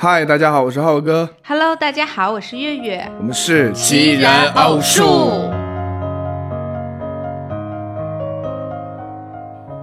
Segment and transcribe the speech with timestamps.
[0.00, 3.10] 嗨，大家好，我是浩哥，Hello，大家好，我是月月。
[3.18, 5.50] 我们是奇然奥数。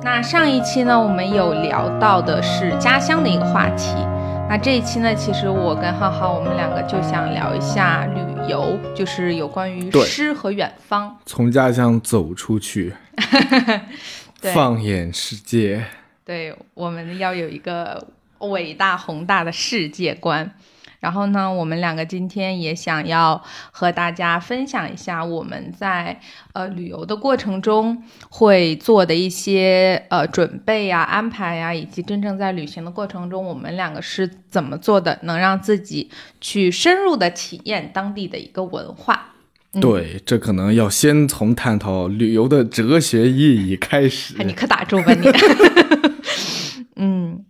[0.01, 3.93] 那上一期呢，我们有聊到的是家乡的一个话题。
[4.47, 11.13] 那这一期呢，其实我跟浩浩，我们两个就想聊一下旅游，就是有关于诗和远方。
[11.25, 12.93] 从家乡走出去，
[14.39, 15.83] 对放眼世界。
[16.23, 18.01] 对，我们要有一个
[18.45, 20.55] 伟大宏大的世界观。
[21.01, 26.19] 然后呢，我们两个今天也想要和大家分享一下我们在
[26.53, 36.09] 呃旅游的过程中会做的一些呃准备呀、安排呀，以及真正在旅行的过程中，我们两个是怎么做的，能让自己
[36.41, 39.33] 去深入的体验当地的一个文化。
[39.73, 44.43] 嗯对，这可能要先从探讨旅游的哲学意义开始哎，。
[44.43, 45.27] 你可打住吧你。
[46.95, 47.43] 嗯，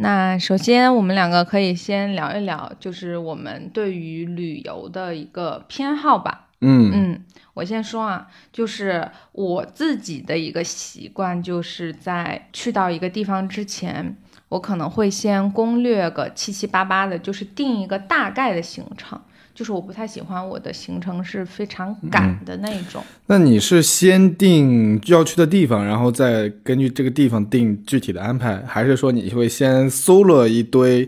[0.00, 6.48] 那首先我们两个可以先聊一聊，就是我们对于旅游的一个偏好吧。
[6.62, 14.16] 嗯嗯，我先说啊，就是我自己的一个习惯，就是在去到一个地方之前，
[14.48, 19.20] 我可能会先攻略个七七八八的，就是定一个大概的行程。
[19.60, 23.04] 就是我不太喜欢我的行程是非常赶的那种。
[23.26, 31.06] 那你是先定要去的地方，然后再根据这个地方定具体的安排，还是说你会先搜了一堆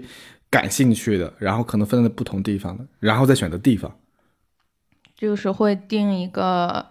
[0.50, 3.90] 感兴趣的，然后可能分在不同地方的，然后再选择地方？
[5.16, 6.84] 就是会定一个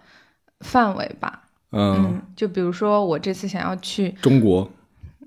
[0.62, 4.68] 范围吧，嗯，嗯，就比如说我这次想要去，中国、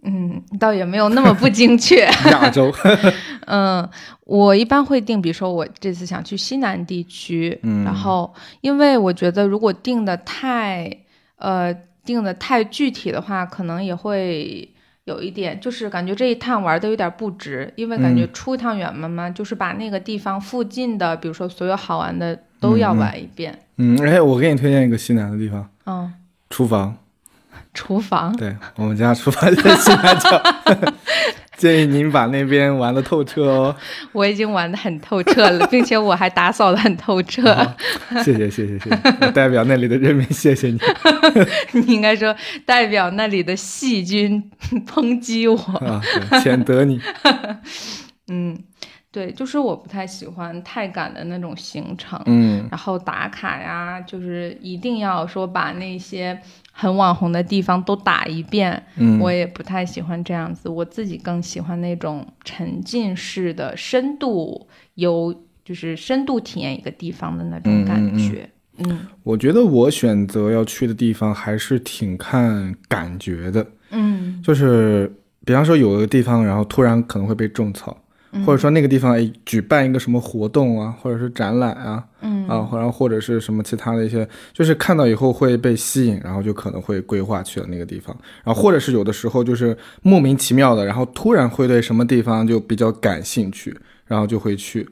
[0.06, 2.72] 嗯，倒也没有那么不精确， 亚洲，
[3.48, 3.88] 嗯，
[4.26, 10.90] 我一般会定，比如说我这次想去西南地区，嗯然后因为我觉得如果定的太，
[11.38, 11.74] 呃，
[12.06, 14.70] 定的太具体的话，可能也会。
[15.06, 23.56] 有一点就是感觉这一趟玩的有点不值，因为感觉嗯出一趟远门嘛，就是把那个地方附近的，比如说所有好玩的都要玩一遍。
[23.78, 26.12] 嗯，哎，我给你推荐一个西南的地方，嗯，
[26.50, 26.98] 厨房。
[27.76, 30.42] 厨房，对我们家厨房就在西南角，
[31.58, 33.76] 建议您把那边玩的透彻哦。
[34.14, 37.54] 我已经玩的很透彻了，并且我还打扫的很透彻。
[37.54, 40.80] 好谢谢谢谢谢谢，我代表那里的人民谢谢你
[41.80, 44.50] 你应该说代表那里的细菌
[44.88, 45.56] 抨击我。
[45.58, 47.00] 啊，对谴责你。
[48.28, 48.58] 嗯，
[49.16, 52.22] 对，就是我不太喜欢太赶的那种行程。
[52.26, 56.38] 嗯然后打卡呀，就是一定要说把那些
[56.74, 60.68] 很网红的地方都打一遍，嗯，我也不太喜欢这样子。
[60.68, 65.34] 我自己更喜欢那种沉浸式的深度游，
[65.64, 68.50] 就是深度体验一个地方的那种感觉。
[68.80, 75.10] 嗯我觉得我选择要去的地方还是挺看感觉的，嗯就是
[75.46, 77.96] 比方说有个地方，然后突然可能会被种草。
[78.44, 94.90] 或者说那个地方哎举办一个什么活动啊，或者是展览啊，嗯啊，然后或者是什么其他的一些，就是看到以后会被吸引，然后就可能会规划去了那个地方，然后或者是有的时候就是莫名其妙的，然后突然会对什么地方就比较感兴趣，然后就会去。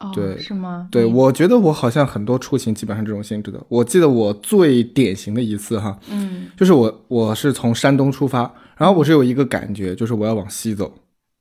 [0.00, 0.86] 哦，对是吗？
[0.92, 3.60] 对，我觉得我好像很多出行基本上这种性质的。
[3.68, 8.42] 我记得我最典型的一次哈，嗯就是我我是从山东出发，
[8.76, 10.94] 然后我是有一个感觉，就是我要往西走，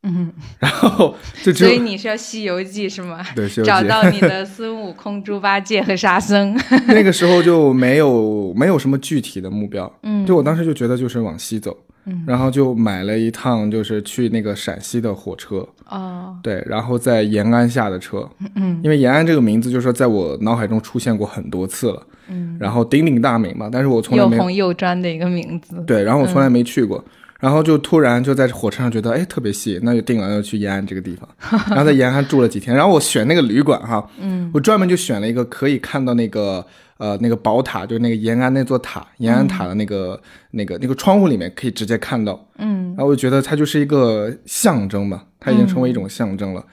[0.04, 1.14] 嗯，然后
[1.44, 3.26] 就只有所以你是要《西游记》是吗？
[3.36, 3.70] 对西游记。
[3.70, 6.56] 找到你的孙悟空、猪八戒和沙僧。
[6.88, 10.26] 那个时候就没有没有什么具体的目标，嗯。
[10.26, 11.76] 就我当时就觉得就是往西走，
[12.06, 12.24] 嗯。
[12.28, 18.80] 然后就买了一趟就是去那个陕西的火车，哦，对，然后在延安下的车，嗯。
[18.84, 25.84] 因为延安这个名字就是说在我脑海中出现过很多次了，嗯，然后鼎鼎大名嘛，但是我从来没又红又专的一个名字。
[25.86, 27.04] 对，然后我从来没去过。
[27.40, 31.28] 然后就突然就在火车上觉得，哎，特别细，那就定了要去延安这个地方。
[31.70, 34.50] 然后在延安住了几天，然后我选那个旅馆哈，嗯。
[34.54, 36.66] 我专门就选了一个可以看到那个
[36.98, 40.20] 呃那个宝塔，就是那个延安那座塔，延安塔的那个、
[40.52, 42.48] 那个那个窗户里面可以直接看到。
[42.58, 42.88] 嗯。
[42.96, 46.64] 然后我就觉得它就是一个象征嘛，它已经成为一种象征了。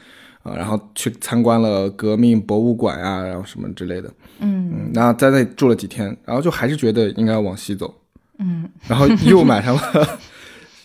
[0.45, 4.11] 啊，然后去参观了革命博物馆啊，然后什么之类的，
[4.41, 4.71] 嗯。
[4.75, 7.94] 嗯，然后在那里住了几天，然后就还是觉得应该往西走，
[8.38, 8.69] 嗯。
[8.87, 10.19] 然后又买上了，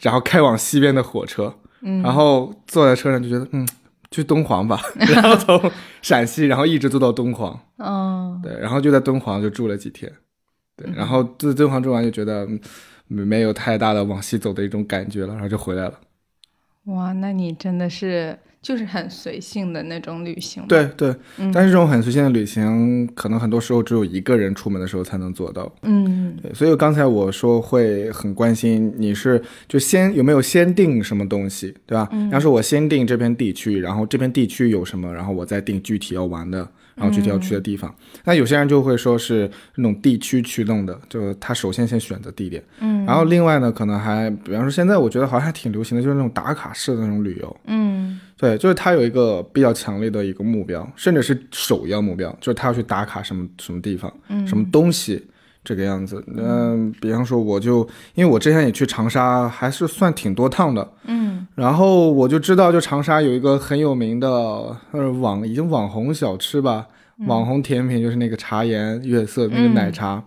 [0.01, 2.01] 然后开往西边的火车，嗯。
[2.01, 3.67] 然后坐在车上就觉得，嗯，
[4.11, 4.79] 去敦煌吧，
[5.13, 8.39] 然后从陕西，然后一直坐到敦煌，哦。
[8.43, 10.11] 对，然后就在敦煌就住了几天，
[10.75, 12.59] 对，然后在敦煌住完就觉得嗯
[13.07, 15.93] 没有太大的往西走的一种感觉了，然后就回来了。
[16.85, 20.63] 哇，那你真的是就是很随性的那种旅行。
[20.67, 25.71] 对对，嗯但是这种很随性的旅行，可能很多时候只有一个人出门的时候才能做到。
[25.83, 32.07] 嗯对，所以刚才我说会很关心你是就先有没有先定什么东西，对吧？
[32.11, 37.93] 嗯要是我先定这片地区，然后这片地区有什么，然后我再定具体要玩的，然后具体要去的地方。
[38.25, 47.57] 那有些人就会说是那种地区驱动的，就他首先先选择地点，嗯然后另外呢，可能还比方说现在我觉得好像还挺流行的，就是那种打卡式的那种旅游。
[47.65, 55.27] 嗯对，就是他有一个比较强烈的一个目标，甚至是首要目标，就是他要去打卡什么什么地方，嗯什么东西，
[55.61, 56.23] 这个样子。
[56.37, 64.29] 嗯、比方说我就因为我之前也去长沙，还是算挺多趟的，嗯然后我就知道，就长沙有一个很有名的
[64.91, 66.87] 呃网已经网红小吃吧，
[67.19, 70.23] 嗯网红甜品就是那个茶颜悦色那个奶茶，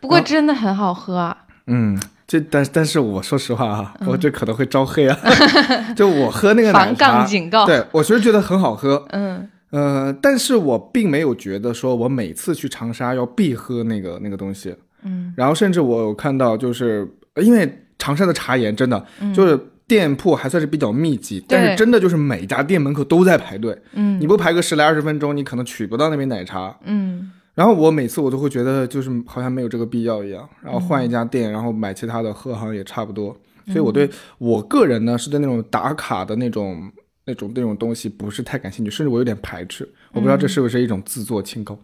[0.00, 1.44] 不过真的很好喝啊。
[1.68, 1.96] 嗯。
[2.26, 5.18] 这但但是我说实话啊，我这可能会招黑啊。
[5.94, 7.66] 就我喝那个奶茶，杠警告。
[7.66, 19.04] 对我其实觉得很好喝，嗯呃，但是我并没有觉得说我每次去长沙要必喝那个那个东西，嗯然后甚至我有看到，就是呃因为长沙的茶颜真的
[19.34, 26.74] 就是店铺还算是比较密集，但是真的就是每家店门口都在排队，嗯你不排个十来二十分钟，你可能取不到那杯奶茶。
[26.84, 33.36] 嗯然后我每次我都会觉得就是好像没有这个必要一样，然后换一家店，然后买其他的喝好像也差不多。
[33.66, 36.92] 所以我对我个人呢是对那种打卡的那种
[37.24, 39.88] 那种那种东西不是太感兴趣，甚至我有点排斥。
[40.12, 41.78] 我不知道这是不是一种自作清高，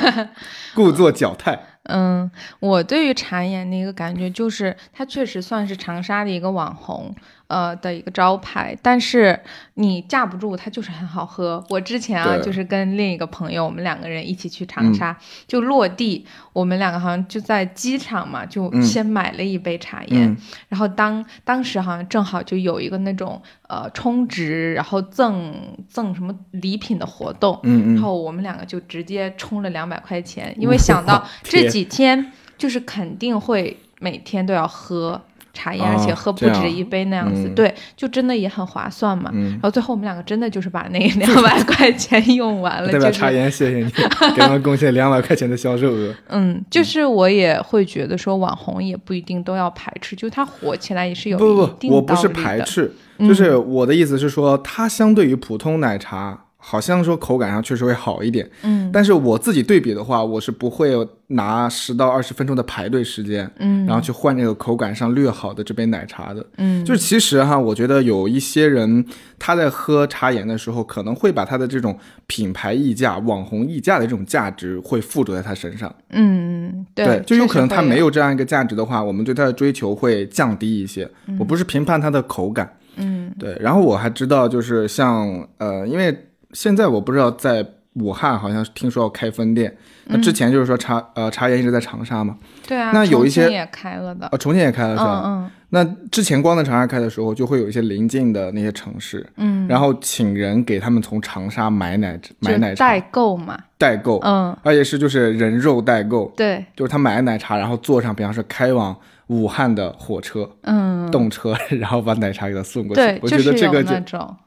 [0.74, 1.58] 故作矫态。
[1.84, 2.30] 嗯，
[2.60, 7.14] 我对于茶颜的一个感觉就是，他确实算是长沙的一个网红，
[7.54, 9.38] 呃的一个招牌，但是
[9.74, 11.64] 你架不住它就是很好喝。
[11.70, 15.16] 我之前啊，就是跟另一个朋友，我们两个人一起去长沙，
[15.46, 20.36] 就落地，我们两个好像就在机场嘛，就嗯先买了一杯茶颜，嗯。
[20.68, 25.54] 然后当当时好像正好就有一个那种呃充值，然后赠
[25.88, 35.20] 赠什么礼品的活动，嗯嗯，然后我们两个就直接充了两百块钱，因为想到这几天就是肯定会每天都要喝
[35.54, 39.30] 茶颜，哦而且喝不止一杯那样子，嗯对，就真的也很划算嘛。
[39.32, 43.90] 嗯然后最后我们两个真的就是把那 两百块钱用完了， 就是代表茶颜，谢谢你
[44.36, 46.14] 给我们贡献两百块钱的销售额。
[46.28, 52.28] 嗯，就是我也会觉得说网红也不一定都要排斥，就它火起来也是有不不不，我不是。
[52.34, 58.50] 排斥，嗯就是我的意思是说，它相对于普通奶茶，好像说口感上确实会好一点。
[58.62, 60.94] 嗯但是我自己对比的话，我是不会
[61.26, 66.44] 拿十到二十分钟的排队时间，嗯然后去换这个口感上略好的这杯奶茶的。
[66.56, 69.04] 嗯，就是其实哈，我觉得有一些人
[69.38, 75.94] 他在喝茶颜的时候，可能会把他的这种品牌溢价、网红溢价的这种价值会附着在他身上。
[76.10, 81.10] 嗯对，就有可能他没有有这样一个价值的话，我们对他的追求会降低一些。
[81.38, 83.56] 我不是评判它的口感，嗯对。
[83.60, 86.14] 然后我还知道，就是像呃，因为
[86.54, 92.36] 现在我不知道在武汉好像听说要开分店，那之前就是说茶呃茶颜一直在长沙嘛，
[92.66, 95.22] 对啊，那有一些重庆也开了的，呃重庆也开了是吧？
[95.26, 99.66] 嗯那之前光在长沙开的时候，就会有一些邻近的那些城市，嗯。
[99.66, 102.86] 然后请人给他们从长沙买奶嗯，买奶茶。
[102.88, 108.96] 代购嘛，代购，嗯，而且是就是人肉代购，对，就是他买了奶茶，然后坐上比方说开往
[109.26, 110.48] 武汉的火车。
[110.62, 113.02] 嗯，动车， 然后把奶茶给他送过去。
[113.02, 113.82] 对，我觉得这个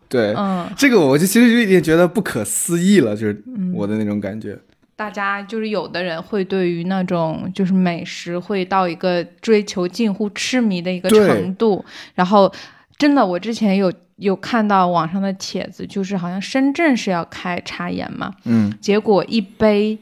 [0.10, 3.44] 对、嗯，这个，我就其实有一点觉得不可思议了，就是
[3.74, 4.58] 我的那种感觉。
[4.96, 12.52] 大家就是有的人会对于那种就是美食会到一个追求近乎痴迷的一个程度，然后
[12.98, 19.98] 真的，我之前有有看到网上的帖子，就是好像深圳是要开茶颜嘛，嗯结果一杯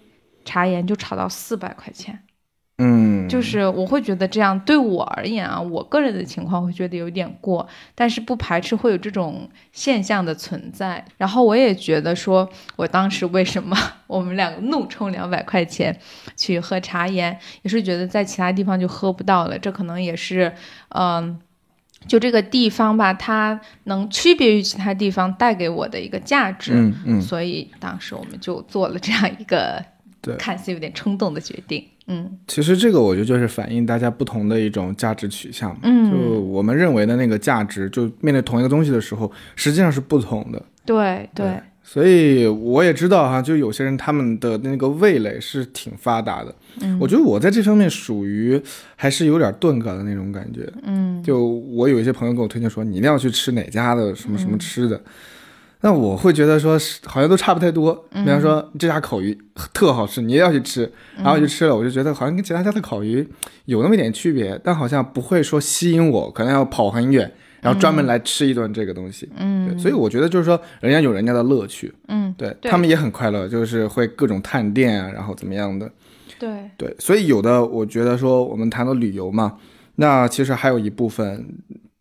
[0.45, 2.17] 茶颜就炒到四百块钱。
[2.77, 11.03] 嗯，就是我会觉得这样对我而言啊，我个人的情况会觉得有点过，但是不排斥会有这种现象的存在。
[11.17, 13.77] 然后我也觉得说，我当时为什么
[14.07, 15.97] 我们两个怒充两百块钱
[16.35, 20.53] 去喝茶颜，也是觉得在其他地方就喝不到了，这可能也是
[20.89, 21.39] 嗯。
[22.07, 29.83] 就这个地方吧，它能区别于其他地方带给我的一个价值，嗯嗯，所以当时我们就做了这样一个
[30.21, 31.83] 对看似有点冲动的决定。
[32.07, 32.37] 嗯。
[32.47, 35.79] 其实这个我觉得就是反映大家不同的一种价值取向嘛。
[35.83, 40.61] 嗯，就我们认为的那个价值，就面对同一个东西的时候，实际上是不同的。
[40.85, 46.53] 对对，所以我也知道哈，就有些人他们的那个味蕾是挺发达的。
[46.81, 46.97] 嗯。
[46.99, 48.61] 我觉得我在这方面属于
[48.95, 50.71] 还是有点钝感的那种感觉。
[50.83, 51.23] 嗯。
[51.23, 55.01] 就我有一些朋友给我推荐说，你一定要去吃哪家的什么嗯什么吃的，
[55.85, 57.93] 那我会觉得说是好像都差不太多。
[58.11, 59.37] 比方说这家烤鱼
[59.71, 63.23] 特好吃，你也要去吃，然后就吃了，我就觉得好像跟其他家的烤鱼
[63.65, 69.29] 有那么一点区别，但好像不会说吸引我，可能要跑很远，然后专门来吃一顿这个东西。
[69.37, 72.71] 嗯，对，所以我觉得就是说，人家有人家的乐趣，嗯，对对。
[72.71, 75.87] 他们也很快乐，就是会各种探店啊，然后怎么样的。
[76.39, 79.57] 对，对，所以有的我觉得说我们谈到旅游嘛，
[79.97, 81.45] 那其实还有一部分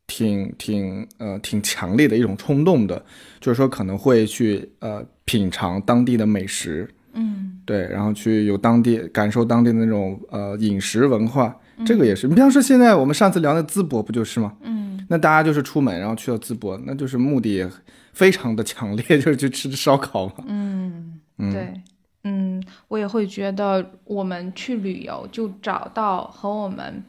[0.06, 3.02] 挺挺呃挺强烈的一种冲动的，
[3.40, 11.56] 就是说可能会去呃品尝当地的美食，嗯对，然后去有当地感受当地的那种呃饮食文化，
[11.86, 12.28] 这个也是。
[12.28, 14.52] 你比方说现在我们上次聊的淄博不就是吗？
[14.62, 17.66] 嗯，那大家就是出门然后去到淄博，那就是目的
[18.12, 20.34] 非常的强烈， 就是去吃烧烤嘛。
[20.46, 21.74] 嗯，嗯，对，
[22.24, 27.02] 嗯，我也会觉得我们去旅游就找到和我们。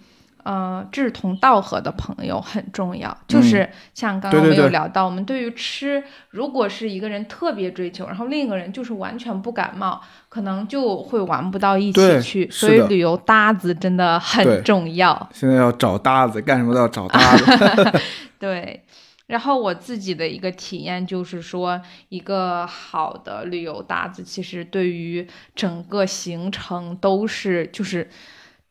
[0.46, 10.00] 呃，志同道合的朋友很重要，就是像刚刚我们嗯对对对有聊到，我们对于吃，如果是一个人特别追求，然后另一个人就是完全不感冒，
[10.30, 12.48] 可能就会玩不到一起去。
[12.52, 15.28] 所以旅游搭子真的很重要。
[15.34, 18.00] 现在要找搭子，干什么都要找搭子。
[18.38, 18.84] 对，
[19.26, 28.08] 然后我自己的一个体验就是说，一个好的旅游搭子，其实对于整个行程都是就是。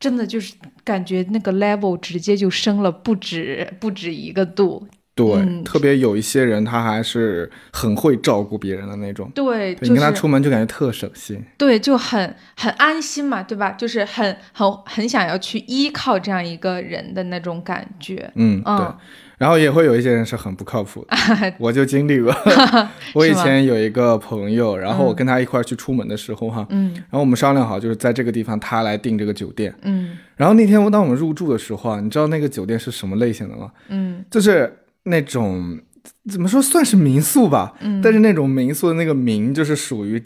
[0.01, 9.31] 真的就是感觉那个 level 直接就升了不止不止一个度，对，嗯特别有一些人他还是很会照顾别人的那种。
[9.35, 11.43] 对，对你跟他出门就感觉特省心。
[11.57, 13.71] 对，就很很安心嘛，对吧？
[13.73, 18.31] 就是很很很想要去依靠这样一个人的那种感觉。
[18.35, 18.99] 嗯，对嗯。
[19.39, 21.17] 然后也会有一些人是很不靠谱的，
[21.59, 22.35] 我就经历过。
[23.15, 26.93] 我以前有一个朋友，然后我跟他一块儿去出门的时候哈，嗯。
[26.95, 29.75] 然后我们商量好就是在这个地方他来订这个酒店。
[29.83, 30.17] 嗯。
[30.37, 33.71] 然后那天我当我们入住的时候啊，你知道那个酒店是什么类型的吗？
[33.89, 34.25] 嗯。
[34.31, 34.73] 就是
[35.05, 35.79] 那种
[36.31, 40.23] 怎么说算是民宿吧，嗯，但是那种民宿的那个民就是属于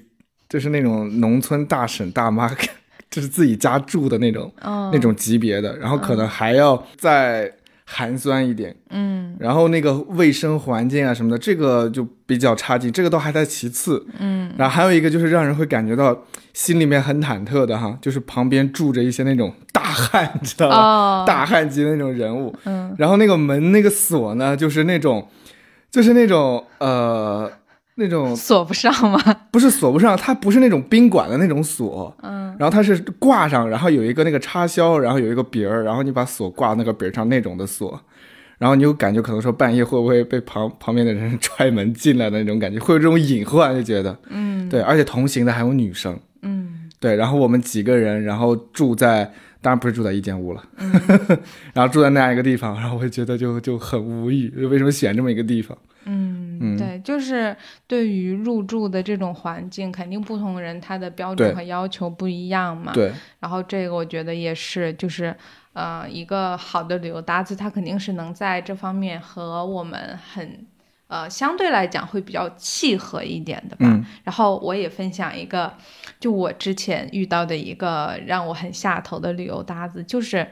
[0.49, 2.49] 就是那种农村大婶大妈，
[3.11, 4.91] 就是自己家住的那种、哦。
[4.93, 7.50] 那种级别的，然后可能还要再
[7.90, 9.35] 寒酸一点，嗯。
[9.40, 14.07] 然后那个卫生环境啊什么的，这个就比较差劲，这个都还在其次。
[14.18, 14.52] 嗯。
[14.59, 20.76] 然后还有一个就是让人会感觉到心里面很忐忑的哈，就是旁边住着一些那种大汉，你知道吧？
[20.76, 21.25] 哦。
[21.26, 22.95] 大汉级的那种人物，嗯。
[22.99, 25.26] 然后那个门那个锁呢，就是那种，
[25.90, 27.50] 就是那种呃
[27.99, 29.21] 那种 锁不上吗？
[29.50, 32.57] 不是锁不上，它不是那种宾馆的那种锁，嗯。
[32.59, 38.00] 然后它是挂上，然后有一个那个插销，然后有一个柄儿，然后你把锁挂那个柄儿上那种的锁，
[38.59, 44.69] 然后你有感觉可能说半夜会不会被旁旁边的人 踹门进来的那种感觉，会有这种隐患，就觉得嗯。
[44.69, 46.90] 对，而且同行的还有女生，嗯。
[47.00, 50.93] 对，然后我们几个人，然后住在，当然不是住在一间屋了，嗯。
[51.75, 55.77] 然后住在那样一个地方，然后我会觉得就就很无语，为什么选这么一个地方？
[56.05, 56.77] 嗯，嗯。
[56.79, 57.55] 对，就是
[57.87, 62.93] 对于入住的这种环境，肯定不同人他的标准和要求不一样嘛。
[62.93, 65.35] 对，然后这个我觉得也是，就是
[65.73, 70.65] 呃，一个好的旅游搭子，他肯定是能在这方面和我们很
[71.09, 73.87] 呃相对来讲会比较契合一点的吧。
[73.87, 75.75] 嗯然后我也分享一个，
[76.21, 80.49] 就我之前遇到的一个让我很下头的旅游搭子，就是。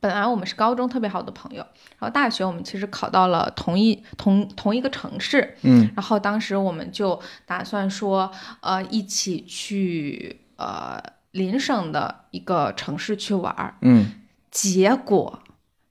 [0.00, 8.28] 本来我们是高中特别好的朋友，然后大学我们其实考到了同一同同一个城市，嗯然后当时我们就打算说，
[8.62, 14.10] 呃，一起去呃邻省的一个城市去玩儿，嗯，
[14.50, 15.38] 结果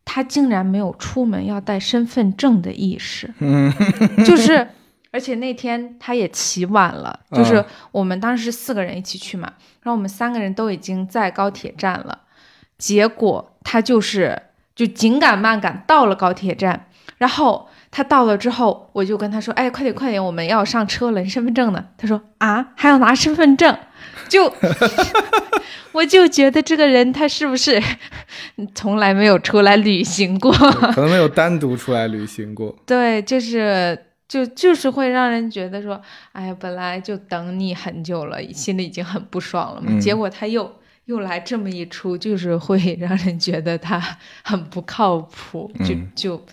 [0.05, 3.72] 他竟然没有出门要带身份证的意识，嗯，
[4.25, 4.67] 就是。
[5.13, 12.20] 而且那天他也起晚了，就是啊我们当时四个人一起去嘛，然后我们三个人都已经在高铁站了，
[12.77, 14.41] 结果他就是
[14.74, 23.77] 就紧赶慢赶到了高铁站，然后他到了之后，我就跟他说：“哎，快点快点，我们要上车了，你身份证呢？”他说：“啊，还要拿身份证？”
[24.29, 24.50] 就
[25.92, 27.82] 我就觉得这个人他是不是
[28.74, 30.51] 从来没有出来旅行过？
[30.51, 32.75] 可能没有单独出来旅行过。
[32.86, 33.98] 对，就是
[34.28, 36.01] 就就是会让人觉得说，
[36.32, 40.72] 哎呀，本来就等你很久了，心里已经很不爽了嘛，嗯结果他又
[41.06, 44.00] 又来这么一出，就是会让人觉得他
[44.44, 46.46] 很不靠谱，就嗯就就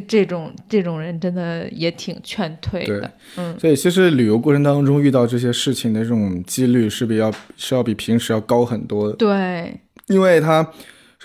[0.00, 10.68] 这种这种人真的也挺劝退的，嗯所以其实旅游过程当中遇到这些事情的这种几率是比要是要比平时要高很多的，对，因为它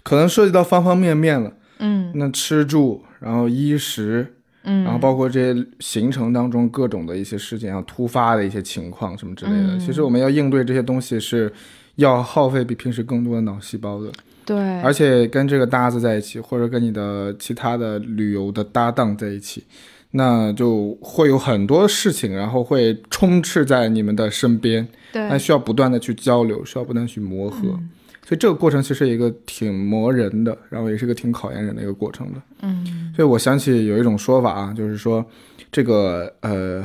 [0.03, 1.53] 可能涉及到方方面面了。
[1.81, 9.75] 嗯那吃住，然后衣食，嗯，然后包括这些行程当中各种的一些事件，啊，突发的一些情况什么之类的。
[9.75, 11.49] 嗯其实我们要应对这些东西是
[11.95, 14.11] 要耗费比平时更多的脑细胞的，
[14.49, 19.63] 对，而且跟这个搭子在一起，或者跟你的其他的旅游的搭档在一起，
[20.11, 27.59] 那就会有很多事情，然后会充斥在你们的身边，那，需要不断的去交流，需要不断去磨合。
[27.63, 27.89] 嗯。
[28.25, 32.41] 所以这个过程其实一个挺磨人的，然后也是个挺考验人的一个过程的。
[32.63, 33.13] 嗯。
[33.15, 35.23] 所以我想起有一种说法啊，就是说
[35.71, 36.83] 这个呃，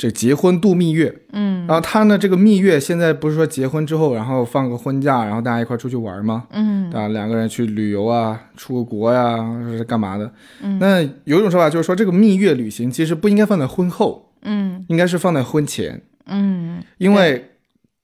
[0.00, 1.66] 这结婚度蜜月，嗯。
[1.66, 6.46] 然后他呢这个蜜月现在不是说结婚之后，然后放个婚假，然后大家一块出去玩吗？
[6.52, 6.90] 嗯。
[6.90, 9.36] 啊，两个人去旅游啊，出个国呀、
[9.68, 10.32] 是干嘛的？
[10.62, 10.78] 嗯。
[10.78, 14.82] 那有一种说法就是说，这个蜜月旅行其实不应该放在婚后，嗯。
[14.88, 17.50] 应该是放在婚前，嗯，因为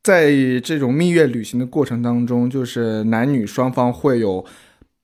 [0.03, 0.31] 在
[0.63, 4.45] 这种蜜月旅行的过程当中，就是男女双方会有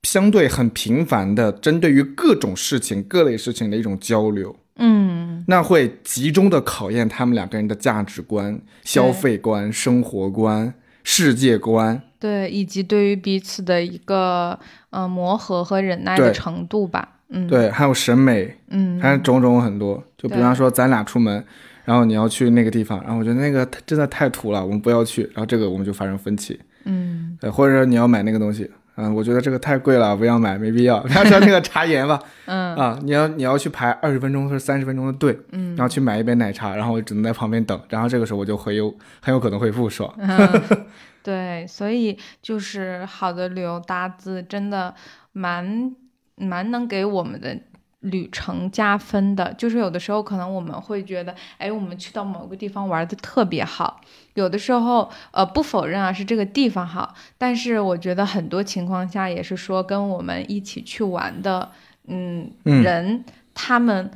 [0.03, 4.55] 相对很频繁的针对于各种事情、各类事情的一种交流。
[4.77, 12.01] 嗯那会集中的考验他们两个人的价值观、消费观、生活观、世界观。
[12.19, 14.57] 对，以及对于彼此的一个
[14.89, 17.17] 呃磨合和忍耐的程度吧。
[17.27, 20.01] 嗯，，对，还有审美，嗯，还有种种很多。
[20.17, 21.43] 就比方说，咱俩出门，
[21.83, 25.23] 然后你要去那个地方，然后我觉得那个真的太土了，我们不要去。
[25.33, 26.59] 然后这个我们就发生分歧。
[26.85, 30.99] 嗯对，或者说你要买那个东西，嗯，我觉得这个太贵了，不要买，没必要。
[30.99, 40.13] 比方说那个茶颜吧， 嗯啊，你要你要去排二十分钟或者三十分钟的队，嗯然后去买一杯奶茶，然后我只能在旁边等，然后这个时候我就会有很有可能会不爽。
[40.17, 40.87] 嗯，
[41.23, 44.93] 对，所以就是好的旅游搭子真的
[45.31, 45.95] 蛮
[46.35, 47.57] 蛮能给我们的
[48.01, 49.53] 旅程加分的。
[49.57, 54.01] 就是有的时候可能我们会觉得，哎，我们去到某个地方玩的特别好，
[54.35, 61.71] 有的时候呃不否认啊是这个地方好，但是我觉得很多情况下也是说跟我们一起去玩的
[62.07, 63.23] 嗯嗯人
[63.53, 64.11] 他们。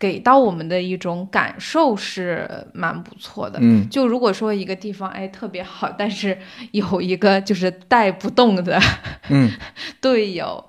[0.00, 6.38] 给到我们的一种感受是蛮不错的，嗯，就如果说一个地方哎特别好，但是
[6.70, 8.80] 有一个就是带不动的
[9.28, 9.50] 嗯，
[10.00, 10.64] 队友，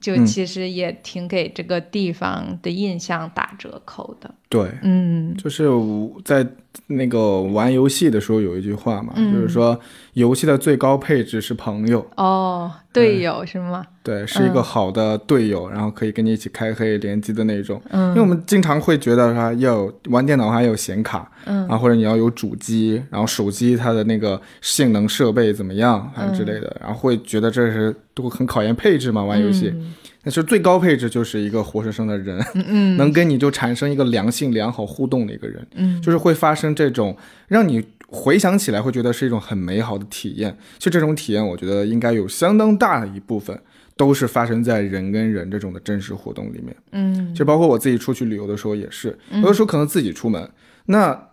[0.00, 4.34] 就嗯其实也挺给这个地方的印象打折扣的。
[4.52, 5.34] 对，嗯。
[5.38, 6.46] 就是我在
[6.86, 9.78] 那个玩游戏的时候有一句话嘛，嗯就是说
[10.12, 13.84] 游戏的最高配置是朋友，哦，队友是吗？
[14.02, 17.80] 对，是一个好的队友，然后可以跟你一起开黑联机的那种。
[17.88, 21.66] 嗯，因为我们经常会觉得说要有玩电脑还有显卡，嗯。
[21.68, 29.72] 啊，或者你要有主机，然后手机它的那个性能设备怎么样，还有之类的，然后会觉得这是都很考验配置嘛，玩游戏。
[30.22, 37.16] 嗯但是最高配置就是一个活生生的人，嗯 能跟你就产生一个良性良好互动的一个人，嗯就是会发生这种
[37.48, 40.56] 让你回想起来会觉得是一种很美好的体验。
[40.78, 43.58] 就这种体验，我觉得应该有相当大的一部分
[43.96, 46.76] 都是发生在人跟人这种的真实活动里面。
[46.92, 50.48] 嗯就包括我自己出去旅游的时候也是，有的时候可能自己出门，
[50.86, 51.28] 那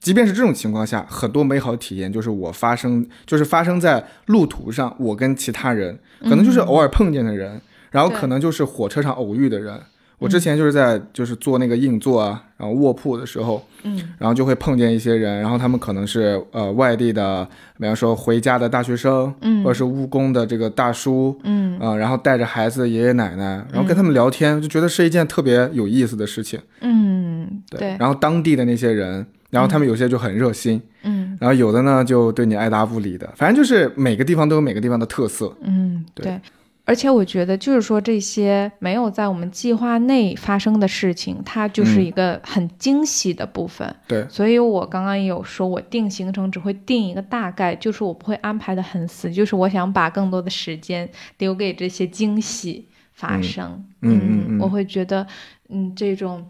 [0.00, 7.60] 即便是这种情况下，很多美好的体验就是我发生，就是发生在路途上，我跟其他人，可能就是偶尔碰见的人，
[7.92, 9.78] 然后可能就是火车上偶遇的人。
[10.18, 14.14] 我之前就是在就是做那个硬座啊，然后卧铺的时候，嗯。
[14.18, 17.44] 然后就会碰见一些人，然后他们可能是呃外地的，
[17.76, 19.64] 比方说回家的大学生，嗯。
[19.64, 21.76] 或者是务工的这个大叔，嗯。
[21.80, 26.60] 啊、然后带着孩子的爷爷奶奶，然后跟他们聊天，就觉得是一件特别有意思的事情。
[26.82, 31.36] 嗯，对，然后当地的那些人，然后他们有些就很热心，嗯。
[31.40, 35.52] 然后有的呢就对你爱答不理的，反正就是每个地方都有每个地方的特色。
[35.62, 36.26] 嗯对。
[36.26, 36.40] 对。
[36.84, 42.04] 而且我觉得，就是说这些没有在我们计划内发生的事情，它就是嗯。
[42.04, 43.94] 一个很惊喜的部分。
[44.08, 53.84] 对，所以我刚刚也有说，我定行程只会定一个大概，就是我不会安排的很死，就是我想把更多的时间留给这些惊喜发生。
[54.00, 55.24] 嗯嗯嗯我会觉得，
[55.68, 56.44] 嗯，这种，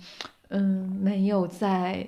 [0.49, 2.07] 嗯，没有在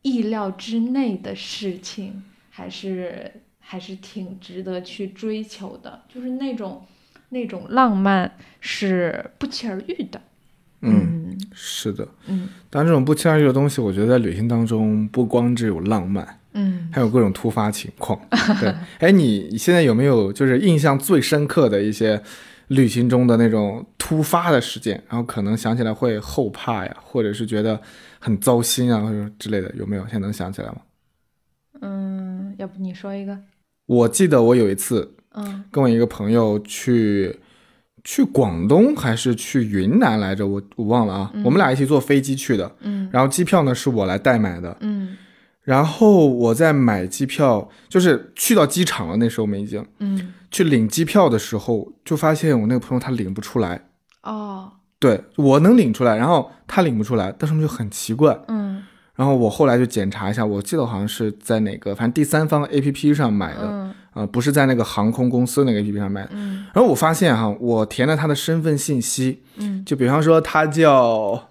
[0.00, 6.82] 意料之内的事情，还是还是挺值得去追求的，就是那种
[7.30, 10.20] 那种浪漫是不期而遇的。
[10.82, 12.06] 嗯，嗯是的。
[12.28, 18.20] 嗯当然，这种不期而遇的东西，我觉得在旅行当中不光只有浪漫，嗯还有各种突发情况。
[18.60, 22.22] 对，哎，你现在有没有就是印象最深刻的一些
[22.68, 25.02] 旅行中的那种突发的事件？
[25.08, 27.80] 然后可能想起来会后怕呀，或者是觉得
[28.18, 30.02] 很糟心啊，或者之类的，有没有？
[30.04, 30.76] 现在能想起来吗？
[31.80, 33.38] 嗯，要不你说一个？
[33.86, 37.38] 我记得我有一次嗯跟我一个朋友去
[38.04, 41.30] 去广东还是去云南来着，我我忘了啊。
[41.44, 44.76] 我们俩一起坐飞机去的，嗯然后机票呢是我来代买的。
[44.80, 45.16] 嗯
[45.62, 53.88] 然后我在买机票，就是去到机场了，那时候我们已经嗯去领机票的时候，就发现我那个朋友他领不出来。
[54.22, 58.38] 哦对我能领出来，然后他领不出来，但是我们就很奇怪。
[58.48, 58.82] 嗯
[59.16, 66.30] 然后我后来就检查一下，我记得好像是在哪个，反正第三方 A P P 上买的，嗯呃，不是在那个航空公司那个 A P P 上买的。
[66.32, 71.42] 嗯然后我发现哈，我填了他的身份信息，嗯就比方说他叫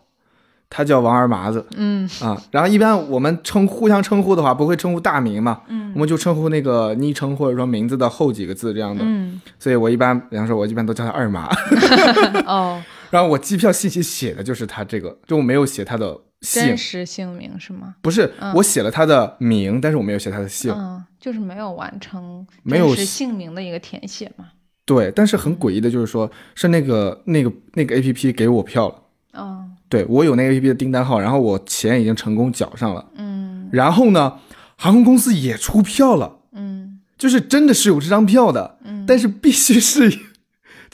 [0.69, 2.39] 他叫王二麻子嗯啊。
[2.51, 9.03] 然后一般我们称互相称呼的话，不会称呼大名嘛，嗯我们就称呼那个昵称或者说名字的后几个字这样的。
[9.05, 11.49] 嗯所以我一般，比方说，我一般都叫他二麻。
[12.45, 17.95] 哦， 然后我机票信息写的就是他这个，就我没有写他的姓真，实姓名是吗？
[18.01, 20.73] 不是，我写了他的名，但是我没有写他的姓。
[20.73, 24.45] 嗯，就是没有完成没有真实姓名的一个填写嘛。
[24.85, 28.95] 对，但是很诡异的就是说，是那个那个那个 A P P 给我票了。
[29.33, 33.05] 嗯对我有那个 A P P 的订单号，然后我钱已经成功缴上了。
[33.15, 34.39] 嗯然后呢，
[34.77, 40.19] 航空公司也出票了，嗯就是真的是有这张票的，嗯但是必须是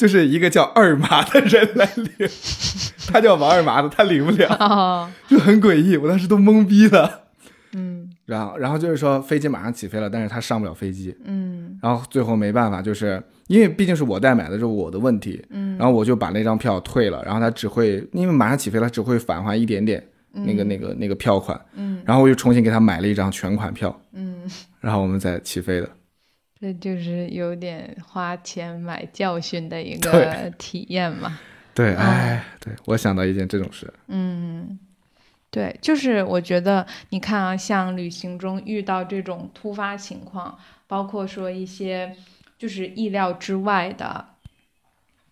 [0.02, 2.28] 就是一个叫二麻的人来领，
[3.14, 5.12] 他叫王二麻的，他领不了，哦。
[5.28, 7.26] 就很诡异，我当时都懵逼了。
[7.74, 8.10] 嗯。
[8.26, 11.78] 然后，然后就是说飞机马上起飞了，但是他上不了飞机，嗯。
[11.84, 15.78] 然后最后没办法，就是因为毕竟是我代买的，是我的问题，嗯。
[15.78, 22.02] 然后我就把那张票退了，然后他只会因为马上起飞了，只会返还一点点那个那个那个票款，嗯。
[22.04, 25.88] 然后我又重新给他买了一张全款票，嗯，然后我们再起飞的。
[26.62, 31.40] 这就是有点花钱买教训的一个体验嘛。
[31.74, 34.78] 对，哎，对我想到一件这种事，嗯，
[35.50, 42.16] 对，就是我觉得你看啊，像旅行中遇到这种突发情况，包括说一些
[42.60, 44.26] 就是意料之外的，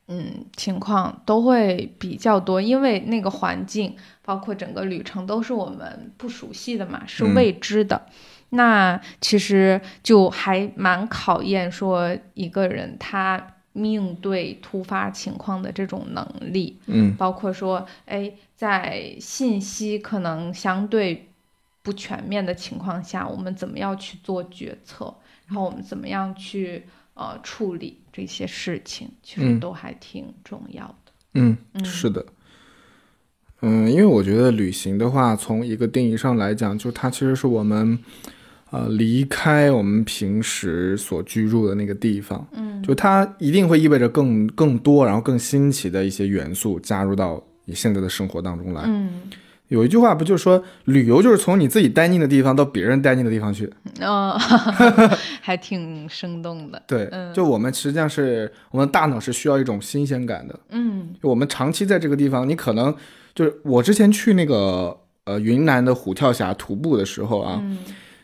[0.08, 8.08] 嗯，情况都会比较多，因为那个环境，包括整个旅程都是我们不熟悉的嘛，是嗯未知的。
[8.52, 16.78] 那其实就还蛮考验说一个人他应对突发情况的这种能力。
[16.88, 21.28] 嗯包括说，哎，在信息可能相对
[21.82, 25.14] 不全面的情况下，我们怎么样去做决策，
[25.48, 26.84] 然后我们怎么样去
[27.14, 31.12] 呃处理这些事情，其实嗯都还挺重要的。
[31.36, 32.26] 嗯，嗯是的。
[33.62, 38.00] 嗯，因为我觉得旅行的话，从一个定义上来讲，就它其实是我们，
[38.72, 48.84] 呃，离开我们平时所居住的那个地方，嗯就它一定会意味着更更多，然后更新奇的一些元素加入到你现在的生活当中来。
[48.86, 49.22] 嗯，
[49.70, 53.72] 有一句话不就是说，旅游就是从你自己待腻的地方到别人待腻的地方去？
[54.02, 54.38] 哦，
[55.42, 56.82] 还挺生动的。
[56.88, 60.60] 对，嗯就我们实际上是我们大脑是需要一种新鲜感的。
[60.70, 62.94] 嗯就我们长期在这个地方，你可能
[63.34, 67.78] 就是我之前去那个呃云南的虎跳峡徒步的时候啊，嗯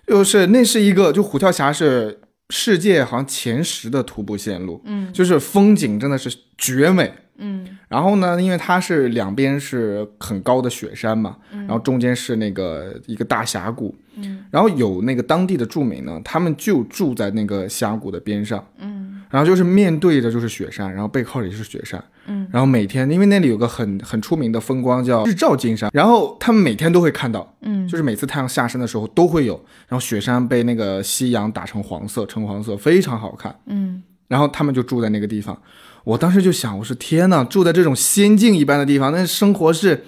[0.07, 7.11] 就是那是一个就虎跳峡是世界好像前十的徒步线路，嗯就是风景真的是绝美。
[7.37, 27.87] 嗯然后呢，因为它是两边是很高的雪山嘛，然后中间是那个一个大峡谷，嗯然后有那个当地的住民呢，他们就住在那个峡谷的边上，嗯然后就是面对着就是雪山，然后背靠着也是雪山，嗯，然后每天因为那里有个很很出名的风光叫日照金山，然后他们每天都会看到，嗯。
[27.87, 29.53] 就是每次太阳下山的时候都会有，
[29.87, 33.55] 然后雪山被那个夕阳打成黄色，橙黄色，非常好看。
[33.67, 34.01] 嗯。
[34.27, 35.55] 然后他们就住在那个地方，
[36.03, 40.03] 我当时就想，我说天呐，住在这种仙境一般的地方，那生活是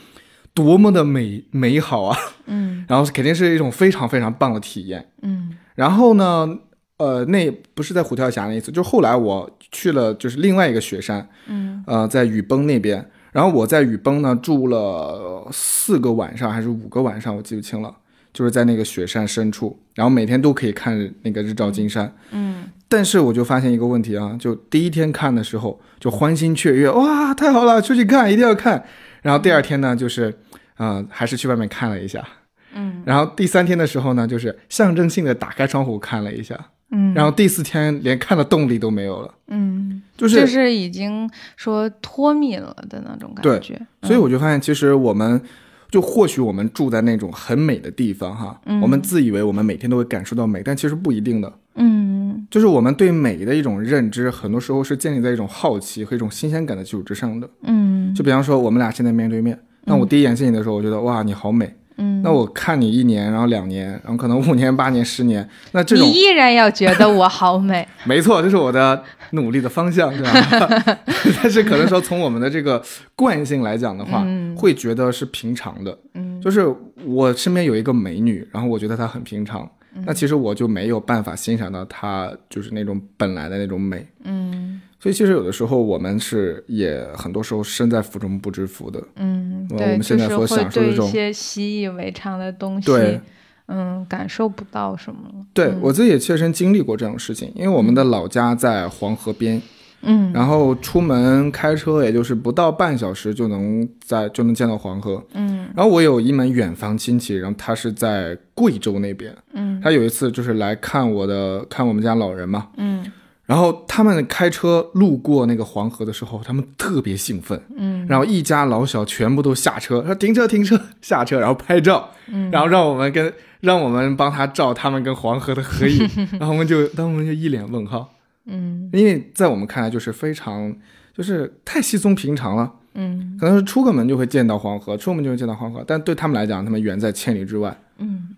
[0.56, 2.18] 多么的美美好啊！
[2.48, 2.84] 嗯。
[2.88, 5.08] 然后肯定是一种非常非常棒的体验。
[5.22, 5.56] 嗯。
[5.76, 6.58] 然后呢，
[6.98, 13.10] 呃，那不是在虎跳峡那一次，就是后来我去了，就是另外一个雪山，嗯呃，在雨崩那边。
[13.32, 17.96] 然后我在雨崩呢住了四个晚上还是五个晚上，我记不清了，
[18.34, 22.12] 就是在那个雪山深处，然后每天都可以看那个日照金山。
[22.32, 28.84] 嗯但是我就发现一个问题啊，就第一天看的时候就欢欣雀跃，哇，太好了，出去看，一定要看。
[29.22, 30.34] 然后第二天呢，就是，
[30.78, 32.26] 呃，还是去外面看了一下。
[32.74, 36.58] 嗯然后第三天的时候呢，就是象征性的打开窗户看了一下。
[36.92, 40.02] 嗯，然后第四天连看的动力都没有了，嗯。
[40.16, 45.42] 就是，就是已经说脱敏了的那种感觉，所以我就发现，其实我们。
[45.90, 51.52] 就或许我们住在那种很美的地方哈，嗯我们自以为我们每天都会感受到美，但其实不一定的。
[51.76, 57.50] 嗯就是我们对美的一种认知，很多时候是建立在一种好奇和一种新鲜感的基础之上的。
[57.62, 61.74] 嗯就比方说，我们俩现在面对面，那我第一眼见你的时候，我觉得哇，你好美。
[61.98, 70.98] 嗯，那我看你一年，然后两年，然后可能五年、八年、十年，那这种你依然要觉得我好美， 没错，这是我的努力的方向，对吧？
[71.42, 72.82] 但是可能说从我们的这个
[73.16, 75.98] 惯性来讲的话，嗯会觉得是平常的。
[76.14, 76.64] 嗯就是
[77.04, 84.06] 我身边有一个美女，然后我觉得她很平常，嗯那其实我就没有办法欣赏到她就是那种本来的那种美。
[84.24, 89.02] 嗯所以其实有的时候我们是也很多时候身在福中不知福的。
[89.16, 93.22] 嗯，我，们现在所享受的这种些习以为常的东西，对
[93.68, 99.62] 嗯，感受不到什么了，对、嗯我自己也切身经历过这种事情，因为我们的老家在黄河边，
[100.02, 105.22] 嗯然后出门开车也就是不到半小时就能在就能见到黄河。
[105.34, 113.06] 嗯然后我有一门远房亲戚，然后他是在贵州那边，嗯他有一次就是来看我的看我们家老人嘛，嗯
[113.48, 118.06] 然后他们开车路过那个黄河的时候，他们特别兴奋，嗯。
[118.08, 122.52] 然后一家老小全部都下车，说停车停车下车，然后拍照，嗯。
[122.52, 126.08] 然后让我们跟让我们帮他照他们跟黄河的合影，
[126.38, 128.14] 然后我们就当我们就一脸问号，
[128.46, 128.90] 嗯。
[128.92, 130.76] 因为在我们看来就是非常
[131.16, 133.38] 就是太稀松平常了，嗯。
[133.40, 138.36] 可能是出个门就会见到黄河，出门就会见到黄河，但对他们来讲，他们远在千里之外，嗯，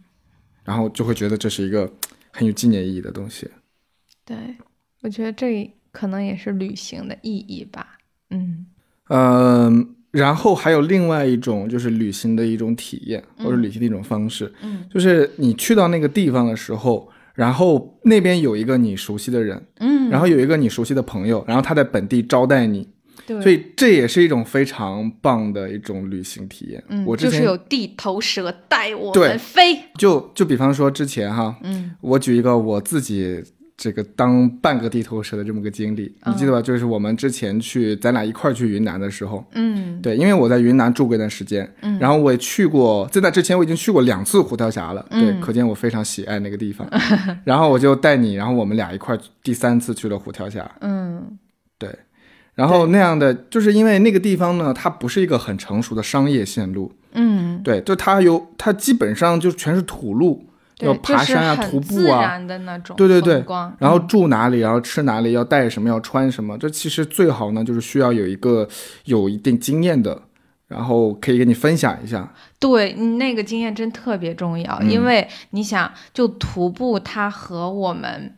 [0.63, 1.91] 然后就会觉得这是一个
[2.31, 3.49] 很有纪念意义的东西。
[4.23, 4.37] 对，
[5.01, 7.97] 我觉得这可能也是旅行的意义吧。
[8.29, 8.65] 嗯
[9.09, 22.87] 嗯，然后还有另外一种就是旅行的一种体验，或者旅行的一种方式，嗯就是你去到那个地方的时候，然后那边有一个你熟悉的人，嗯，然后有一个你熟悉的朋友，然后他在本地招待你，
[23.25, 26.83] 对，所以这也是一种非常棒的一种旅行体验。
[26.89, 29.79] 嗯，我之前就是有地头蛇带我对们飞。
[29.97, 33.43] 就就比方说之前哈，嗯我举一个我自己
[33.81, 36.61] 这个当半个地头蛇的这么个经历，你记得吧？
[36.61, 40.01] 就是我们之前去咱俩一块儿去云南的时候，嗯。
[40.01, 41.97] 对，因为我在云南住过一段时间，嗯。
[41.97, 46.85] 然后我也去过，在那之前我已经去过两次虎跳峡了，对，嗯可见我非常喜爱那个地方。
[47.45, 51.37] 然后我就带你，然后我们俩一块儿第三次去了虎跳峡，嗯。
[51.77, 51.89] 对。
[52.55, 60.45] 然后那样的，就是因为那个地方呢，它不是一个很成熟的商业线路，嗯，对，就它有，它基本上就全是土路，
[60.79, 63.43] 要对，爬山啊、就是徒步啊，然的那种对对对
[63.77, 66.57] 然后嗯住哪里，然后吃哪里，要带什么，要穿什么。
[66.57, 68.67] 这其实最好呢，就是需要有一个
[69.05, 70.21] 有一定经验的，
[70.67, 72.33] 然后可以给你分享一下。
[72.59, 78.33] 对你那个经验真特别重要，嗯因为你想，就徒步它和我们。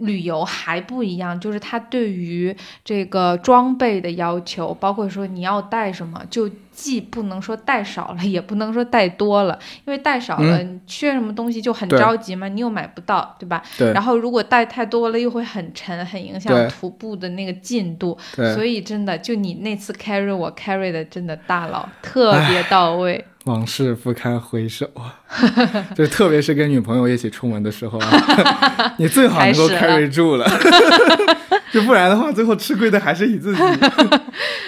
[0.00, 2.54] 旅游还不一样，就是它对于
[2.84, 13.62] 这个装备的要求，包括说你要带什么，就既不能说带少了，也不能说带多了，因为带少了，你缺什么东西就很着急嘛，你又买不到，对吧？
[13.78, 18.16] 对然后如果带太多了，又会很沉，很影响徒步的那个进度。
[18.36, 23.24] 对，所以真的，就你那次 carry 我 carry 的真的大佬特别到位。
[23.46, 25.16] 往事不堪回首啊，
[25.96, 30.46] 就特别是跟女朋友一起出门的时候啊， 你最好能够开始了 carry 住了，
[31.72, 33.62] 就不然的话，最后吃亏的还是你自己。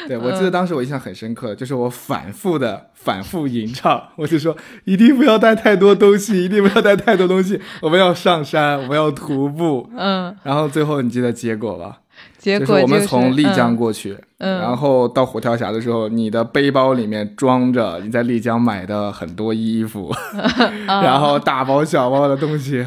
[0.07, 9.91] 对我记得当时我印象很深刻，就是我反复的反复吟唱，我就说一定不要带太多东西，一定不要带太多东西，我们要上山，我们要徒步。
[9.97, 11.99] 嗯，然后最后你记得结果吧？
[12.39, 22.87] 结果就是我们从丽江嗯过去，嗯然后到虎跳峡的时候，你的背包里面装着你在丽江买的很多衣服， 嗯然后大包小包的东西。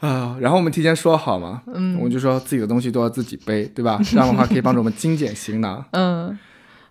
[0.00, 4.00] 啊，然后我们提前说好嘛，嗯我们就说自己的东西都要自己背，对吧？
[4.04, 5.84] 这样的话可以帮助我们精简行囊。
[5.90, 6.38] 嗯，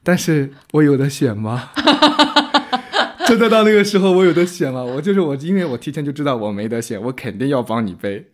[0.04, 1.70] 但是我有的选吗？
[3.30, 4.82] 真的到那个时候，我有的选吗？
[4.84, 8.26] 我就是我，因为我提前就知道我没得选，我肯定要帮你背，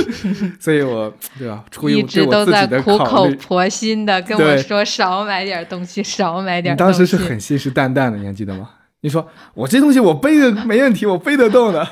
[0.58, 1.64] 所以我对吧？
[1.70, 6.92] 出于一对我直都在自己的苦口，婆心的跟我说少买点东西，少买点东西。
[6.92, 8.70] 当时是很信誓旦旦的，你还记得吗？
[9.02, 11.86] 你说我这东西我背的没问题，我背得动的。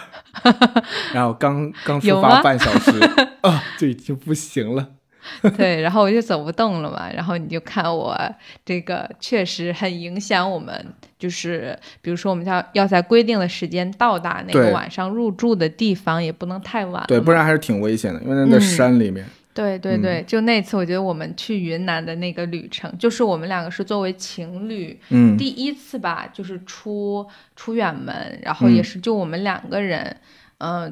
[1.14, 2.90] 然后刚刚出发半小时
[3.42, 4.88] 啊，就已经不行了。
[5.56, 8.16] 对，然后我就走不动了嘛，然后你就看我
[8.64, 10.72] 这个确实很影响我们，
[11.18, 19.24] 就是比如说我们要要在规定的时间到达那个晚上入住的地方，也不能太晚对，不然还是挺危险的，因为那在嗯山里面。
[19.54, 30.16] 对对对，嗯就那次我觉得我们去云南的那个旅程，就是我们两个是作为情侣嗯，第一次吧，就是出出远门，然后也嗯是就我们两个人，嗯、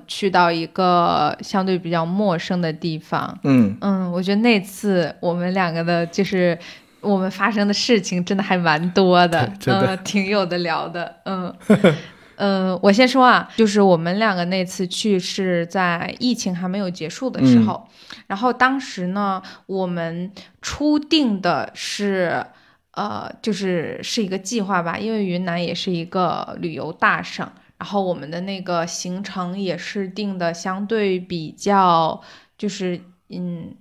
[0.07, 3.38] 去到一个相对比较陌生的地方。
[3.44, 6.59] 嗯，嗯，我觉得那次我们两个的，就是
[7.00, 11.55] 我们发生的事情真的还蛮多的，对真的嗯，挺有的聊的，嗯。
[12.37, 17.88] 呃，我先说啊，就是我们两个那次去是在疫情还没有结束的时嗯候，
[18.27, 20.29] 然后当时呢，我们
[20.61, 22.44] 初定的是，
[22.90, 32.20] 呃，就是是一个计划吧，因为云南也是一个旅游大省，然后我们的那个行程也是定的相对比较，
[32.56, 33.74] 就是嗯，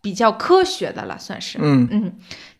[0.00, 1.88] 比较科学的了，算是，嗯。
[1.90, 2.12] 嗯，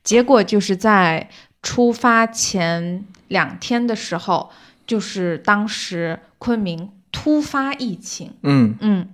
[0.03, 1.29] 结果就是在
[1.63, 4.51] 出发前两天的时候，
[4.87, 8.77] 就是当时昆明突发疫情，嗯。
[8.81, 9.09] 嗯，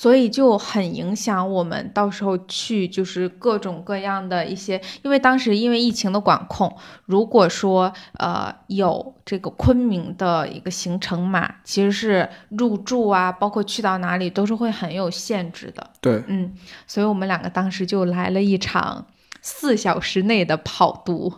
[0.00, 6.72] 所以就很影响我们到时候去，就是各种各样的一些，因为当时因为疫情的管控，
[7.06, 15.90] 如果说呃有这个昆明的一个行程码，其实是入住啊，包括去到哪里都是会很有限制的。
[16.00, 16.54] 对，嗯，
[16.86, 19.04] 所以我们两个当时就来了一场
[19.42, 21.34] 四小时内的跑读。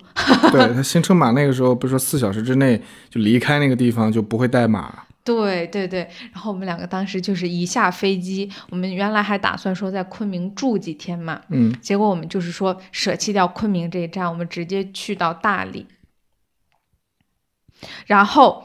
[0.53, 5.05] 对他行程码那个时候不是说四小时之内就离开那个地方就不会带码，
[5.37, 15.87] 对对对，然后我们两个当时就是一下飞机，我们原来还打算说在昆明住几天嘛，嗯，结果我们就是说舍弃掉昆明这一站，我们直接去到大理，
[18.07, 18.65] 然后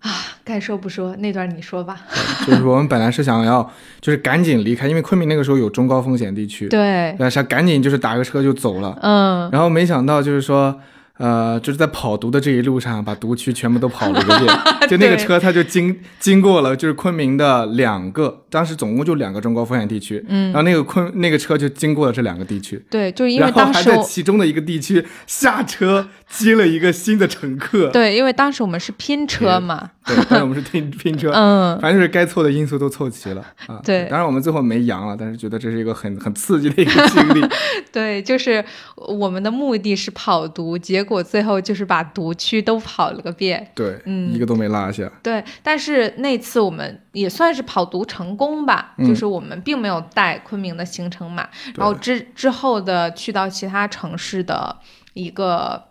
[0.00, 0.10] 啊，
[0.44, 2.02] 该说不说，那段你说吧。
[2.46, 10.80] 就是我们本来是想要就是赶紧离开，因为昆明那个时候有中高风险地区，对，对，想赶紧就是打个车就走了，嗯，然后没想到就是说。
[11.18, 14.40] 呃，就是在跑毒的这一路上，把毒区全部都跑了一遍。
[14.88, 20.22] 就那个车，它就经经过了，就是昆明的两个，当时总共就两个中高风险地区。
[20.28, 22.84] 嗯，然后那个昆那个车就经过了这两个地区。
[22.90, 27.88] 对，就是因为当时还在其中的一个地区下车接了一个新的乘客。
[27.90, 29.92] 对，因为当时我们是拼车嘛。
[30.04, 31.30] 对，当时我们是拼拼车。
[31.36, 33.80] 嗯，反正就是该凑的因素都凑齐了啊。
[33.82, 37.48] 对，当然我们最后没阳了，但是觉得这是一个很很刺激的一个经历。
[37.92, 38.62] 对，就是
[38.96, 41.84] 我们的目的是跑毒，结果最后就是。
[41.86, 45.06] 把毒区都跑了个遍，对，嗯，一个都没落下。
[45.22, 54.78] 对，但是那次我们也算是跑毒成功吧，就是我们并没有带昆明的行程码，然后之之后的去到其他城市的
[55.12, 55.90] 一个，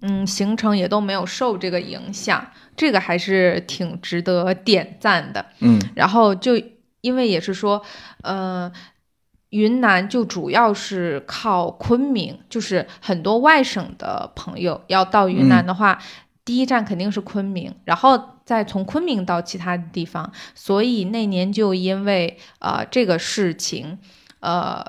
[0.00, 5.44] 嗯，行程也都没有受这个影响，这个还是挺值得点赞的。
[5.60, 6.52] 嗯，然后就
[7.02, 7.82] 因为也是说，
[8.22, 8.72] 呃。
[9.54, 15.96] 云南就主要是靠昆明，就是很多外省的朋友要到云南的话，
[16.44, 20.32] 第一站肯定是昆明，然后再从昆明到其他地方。
[20.56, 23.96] 所以那年就因为呃这个事情，
[24.40, 24.84] 呃，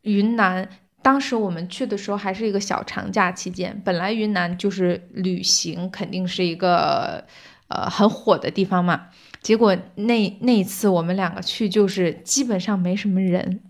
[0.00, 0.68] 云南
[1.00, 7.24] 当时我们去的时候还是一个小长假期间，本来云南就是旅行肯定是一个
[7.68, 9.06] 呃很火的地方嘛，
[9.40, 13.60] 结果那那一次我们两个去就是基本上没什么人。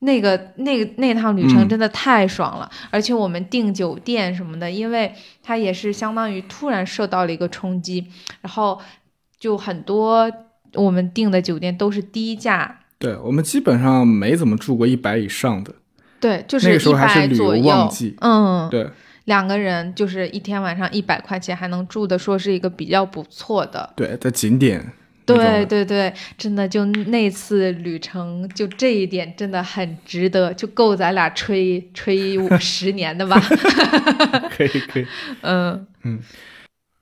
[0.00, 5.10] 那个那个那趟旅程真的太爽了，而且我们订酒店什么的，因为
[5.42, 8.06] 它也是相当于突然受到了一个冲击，
[8.42, 8.78] 然后
[9.40, 10.30] 就很多
[10.74, 12.80] 我们订的酒店都是低价。
[12.98, 15.74] 对我们基本上没怎么住过一百以上的。
[16.20, 18.16] 对，就是那个时候还是旅游旺季。
[18.20, 18.88] 嗯，对，
[19.24, 23.92] 两个人就是一天晚上一百块钱还能住的，说是一个比较不错的。
[23.96, 24.92] 对，在景点。
[25.26, 33.40] 对对对，真的就那次旅程，就这一点真的很值得，就够咱俩吹吹十年的吧。
[34.50, 35.06] 可以可以，
[35.42, 36.20] 嗯嗯。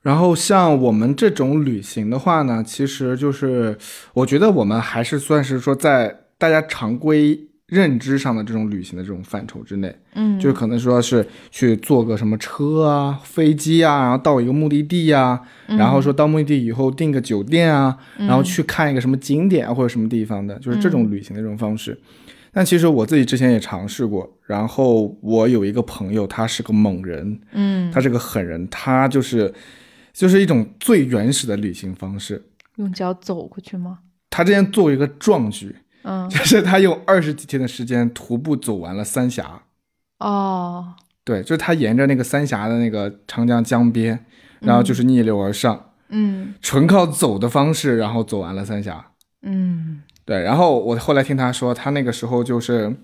[0.02, 3.78] 然后像我们这种旅行的话呢，其实就是
[4.12, 7.48] 我觉得我们还是算是说在大家常规。
[7.68, 21.98] 认知上的这种旅行的这种范畴之内，嗯，就是可能说是去坐个什么车啊、飞机啊，然后到一个目的地呀，然后说到目的地以后订个酒店啊，然后去看一个什么景点啊或者什么地方的，就是这种旅行的这种方式。
[22.52, 29.52] 但其实我自己之前也尝试过，然后我有一个朋友，他是个猛人，嗯，他是个狠人，他就是
[30.12, 32.44] 就是一种最原始的旅行方式，
[32.76, 34.00] 用脚走过去吗？
[34.28, 35.74] 他之前做一个壮举。
[36.04, 39.62] 嗯，就是他用二十几天的时间徒步走完了三峡。
[40.18, 44.24] 哦，对，就是他沿着那个三峡的那个长江江边，
[44.60, 49.04] 然后就是逆流而上，嗯，纯靠走的方式，然后走完了三峡。
[49.42, 52.94] 嗯，对，然后我后来听他说，他那个时候就是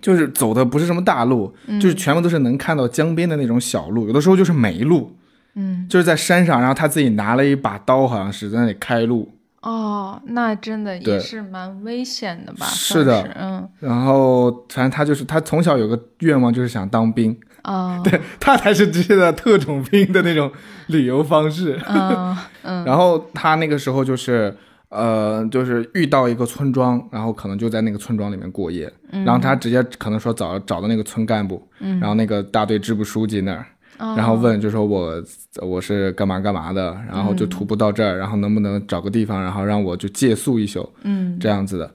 [0.00, 5.16] 就是走的不是什么大路，就是全部都是能看到江边的那种小路，有的时候就是没路，
[5.54, 9.30] 嗯，就是在山上，然后他自己拿了一把刀，好像是在那里开路。
[9.64, 12.66] 哦，那真的也是蛮危险的吧？
[12.66, 13.66] 是的，嗯。
[13.80, 17.34] 然后，反正他就是他从小有个愿望，就是想当兵。
[17.62, 20.52] 哦， 对他才是真的特种兵的那种
[20.88, 21.80] 旅游方式。
[21.88, 22.84] 嗯 嗯。
[22.84, 24.54] 然后他那个时候就是，
[24.90, 28.92] 呃，就是遇到一个村庄，然后可能就在那个村庄里面过夜。
[29.12, 29.24] 嗯。
[29.24, 31.98] 然后他直接可能说找找到那个村干部，嗯。
[32.00, 33.64] 然后那个大队支部书记那儿。
[33.98, 35.22] 然后问，就说我
[35.62, 41.90] 我是干嘛干嘛的，然后就徒步到这儿，然后能不能找个地方，然后让我就借宿一宿，嗯，这样子的。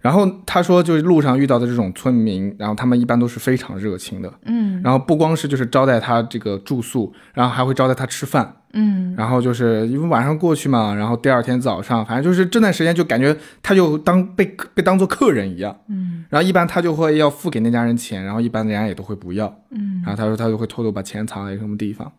[0.00, 22.12] 然后他说，就是路上遇到的这种村民，然后他们一般都是非常热情的，嗯，然后不光是就是招待他这个住宿，然后还会招待他吃饭，嗯，然后就是因为晚上过去嘛，然后第二天早上，反正就是这段时间就感觉他就当被被当做客人一样，嗯，然后一般他就会要付给那家人钱，然后一般人家也都会不要，嗯，然后他说他就会偷偷把钱藏在什么地方，啊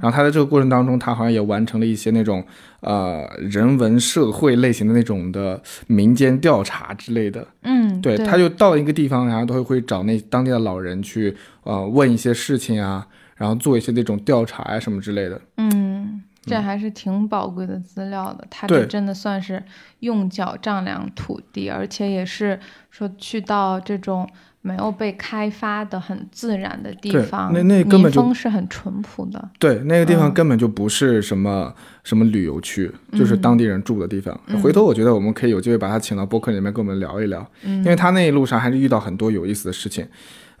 [0.00, 2.44] 然后他在这个过程当中，他好像也完成了一些那种
[2.80, 7.46] 呃人文社会类型的那种的民间调查之类的。
[7.62, 15.40] 嗯，对，他就到一个地方，然后都会会找那当地的老人去呃问一些事情啊，然后做一些那种调查啊什么之类的。
[15.56, 18.46] 嗯，这还是挺宝贵的资料的。
[18.50, 19.62] 他对这真的算是
[20.00, 24.28] 用脚丈量土地，而且也是说去到这种
[24.66, 29.50] 没有被开发的很自然的地方，那那根本就是很淳朴的。
[29.58, 31.70] 对，那个地方嗯根本就不是什么、
[32.02, 34.34] 什么旅游区，就是当地人住的地方。
[34.46, 40.08] 嗯回头我觉得我们可以有机会把他请到播客里面跟我们聊一聊，嗯因为他那一路上还是遇到很多有意思的事情。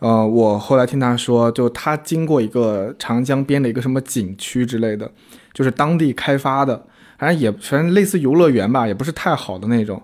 [0.00, 5.10] 呃，我后来听他说，就他经过一个长江边的一个什么景区之类的，
[5.54, 6.84] 就是当地开发的，
[7.18, 10.02] 反正也反正类似游乐园吧，也不是太好的那种。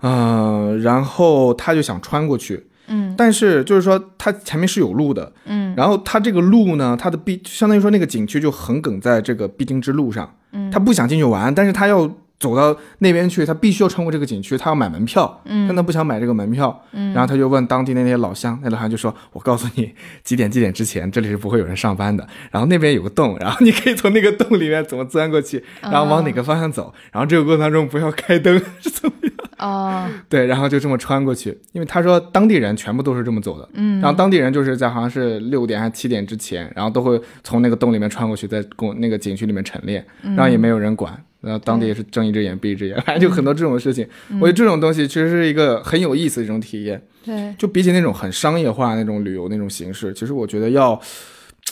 [0.00, 3.14] 呃，然后他就想穿过去，嗯。
[3.16, 5.74] 但是就是说它前面是有路的，嗯。
[5.76, 10.70] 然后它这个路呢，它的必相当于说那个景区就横梗在这个必经之路上，嗯。
[10.70, 15.66] 他不想进去玩，但是他要走到那边去，他必须要穿过这个景区，他要买门票，嗯。
[15.68, 17.12] 但他不想买这个门票，嗯。
[17.12, 19.92] 然后他就问当地那些老乡，那老乡就说：“我告诉你，
[20.24, 29.32] 几点几点之前这里是不会有人上班的，然后那边有个洞，然后你可以从那个洞里面怎么钻过去，然后往哪个方向走，然后这个过程当中不要开灯， 是怎么样？
[29.62, 44.06] 哦 对，然后就这么穿过去，因为他说当地人全部都是这么走的。”嗯然后当地人就是在好像是六点还是七点之前，然后都会从那个洞里面穿过去，在公那个景区里面晨练，然后也没有人管，然后当地也是睁一只眼闭一只眼，反正就很多这种事情。
[44.40, 51.00] 我觉得这种东西其实是一个很有意思的一种体验，对就比起那种很商业化那种旅游那种形式，其实我觉得要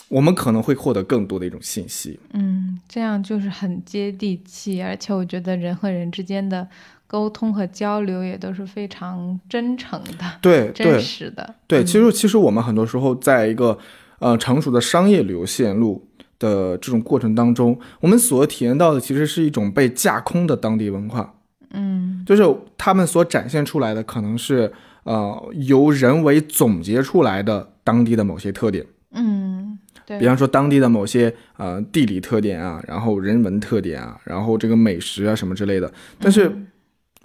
[0.07, 2.17] 我们可能会获得更多的一种信息。
[2.33, 6.65] 嗯，这样就是很接地气，而且我觉得人和人之间的
[7.11, 10.85] 沟通和交流也都是非常真诚的、对对。
[10.85, 11.55] 真实的。
[11.67, 11.85] 对，嗯。
[11.85, 13.77] 其实其实我们很多时候在一个
[14.19, 16.07] 呃成熟的商业旅游线路
[16.39, 21.33] 的这种过程当中，我们所体验到的其实是一种被架空的当地文化，
[21.71, 22.23] 嗯。
[22.25, 22.43] 就是
[22.77, 24.71] 他们所展现出来的可能是
[25.03, 35.91] 呃由人为总结出来的当地的某些特点，嗯，对，比方说当地的某些呃地理特点啊，然后人文特点啊，然后这个美食啊什么之类的。
[36.19, 36.49] 但是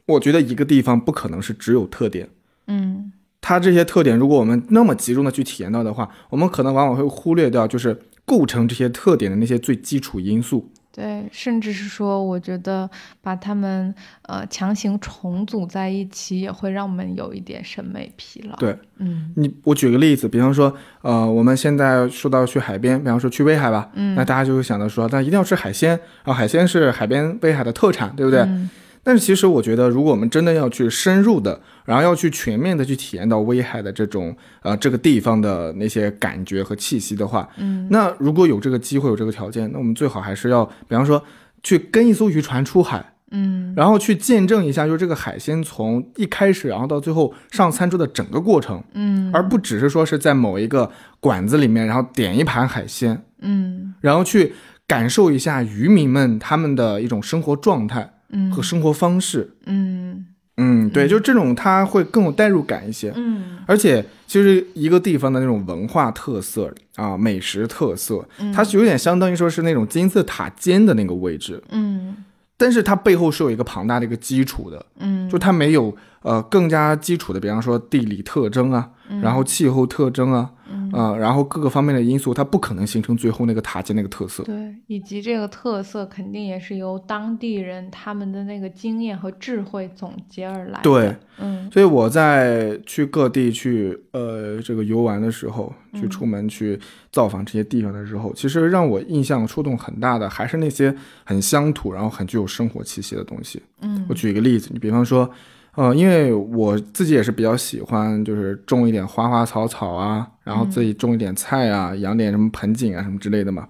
[0.07, 2.29] 我觉得一个地方不可能是只有特点。
[2.67, 10.69] 嗯它这些特点，如果我们那么集中的去体验到的话，我们可能往往会忽略掉，就是构成这些特点的那些最基础因素。
[10.91, 12.91] 对，甚至是说，我觉得
[13.21, 18.57] 把它们呃强行重组在一起，也会让我们有一点审美疲劳。
[18.57, 28.41] 对，嗯你我举个例子，比方说，呃，我们现在说到去海边，比方说去威海吧，嗯那大家就会想到说，那一定要吃海鲜，然后海鲜是海边威海的特产，对不对？
[28.41, 28.69] 嗯
[29.07, 37.87] 但是其实我觉得，如果我们真的要去深入的，然后要去全面的去体验到威海的这种呃这个地方的那些感觉和气息的话，嗯。
[37.89, 41.23] 那如果有这个机会有这个条件，那我们最好还是要，比方说
[41.63, 43.73] 去跟一艘渔船出海，嗯。
[43.77, 49.31] 然后去见证一下，就是这个海鲜从一开始，然后到最后上餐桌的整个过程，嗯。
[49.33, 50.91] 而不只是说是在某一个
[51.21, 53.95] 馆子里面，然后点一盘海鲜，嗯。
[54.01, 54.55] 然后去
[54.89, 59.51] 感受一下渔民们他们的一种生活状态嗯和生活方式。
[59.66, 60.27] 嗯。
[60.59, 63.12] 嗯，对，就这种它会更有代入感一些。
[63.14, 63.59] 嗯。
[63.66, 68.51] 而且，其实一个地方的那种文化特色啊、美食特色，嗯。
[68.53, 72.16] 它是有点相当于说是那种金字塔尖的那个位置，嗯。
[72.57, 78.89] 但是它背后是有一个庞大的一个基础的，嗯，就它没有呃更加基础的，比方说地理特征啊，
[79.20, 80.51] 然后气候特征啊，
[80.97, 84.42] 嗯啊、然后各个方面的因素，它不可能形成最后那个塔尖那个特色。
[84.44, 90.82] 对，以及这个特色肯定也是由当地人他们的那个经验和智慧总结而来的。
[90.82, 96.78] 对，嗯所以我在去各地去呃这个游玩的时候，去嗯出门去
[97.12, 100.94] 造访这些地方的时候，其实让我印象触动很大的还是那些
[101.24, 103.62] 很乡土，然后很具有生活气息的东西。
[103.82, 105.30] 嗯我举一个例子，你比方说，
[105.74, 113.66] 呃，因为我自己也是比较喜欢，就是种一点花花草草啊，然后自己种一点菜啊，养点什么盆景啊什么之类的嘛。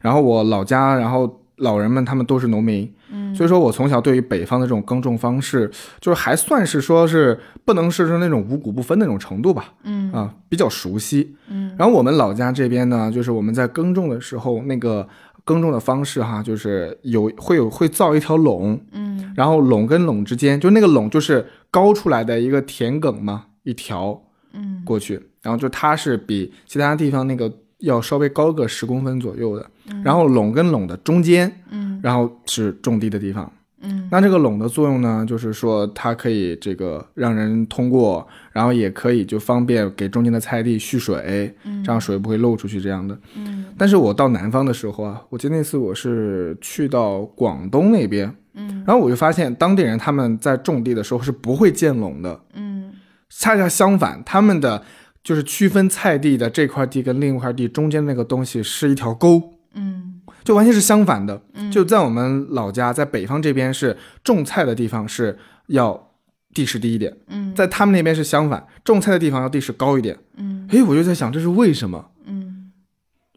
[0.00, 3.34] 然后我老家，然后老人们他们都是农民，嗯。
[3.34, 10.12] 所以说我从小对于北方的这种耕种方式，就是还算是说是不能是说那种五谷不分那种程度吧，嗯。
[10.12, 11.34] 啊，比较熟悉。
[11.48, 11.74] 嗯。
[11.78, 15.08] 然后我们老家这边呢，就是我们在耕种的时候，那个
[15.44, 19.32] 耕种的方式哈，就是有会有会造一条垄，嗯。
[19.36, 24.20] 然后垄跟垄之间，就那个垄就是高出来的一个田埂嘛，一条
[24.52, 24.82] 嗯。
[24.84, 29.66] 过去，然后就它是比其他地方那个要稍微高个十公分左右的，
[30.04, 33.50] 然后垄跟垄的中间，嗯然后是种地的地方，
[33.82, 43.18] 嗯那这个垄的作用呢，就是说它可以这个让人通过，然后也可以就方便给中间的菜地蓄水，这样水不会漏出去这样的。
[43.36, 52.92] 嗯但是我到南方的时候啊，我记得那次我是去到广东那边，嗯然后我就发现当地人他们在种地的时候是不会建垄的，嗯
[53.30, 54.82] 恰恰相反，他们的
[55.22, 61.42] 就是区分菜地的这块地跟另一块地中间那个东西是一条沟，嗯就完全是相反的。
[61.54, 66.10] 嗯就在我们老家，在北方这边是种菜的地方是要
[66.54, 70.16] 地势低一点，嗯在他们那边是相反，种菜的地方要地势高一点。
[70.36, 72.10] 嗯诶，我就在想这是为什么？
[72.24, 72.72] 嗯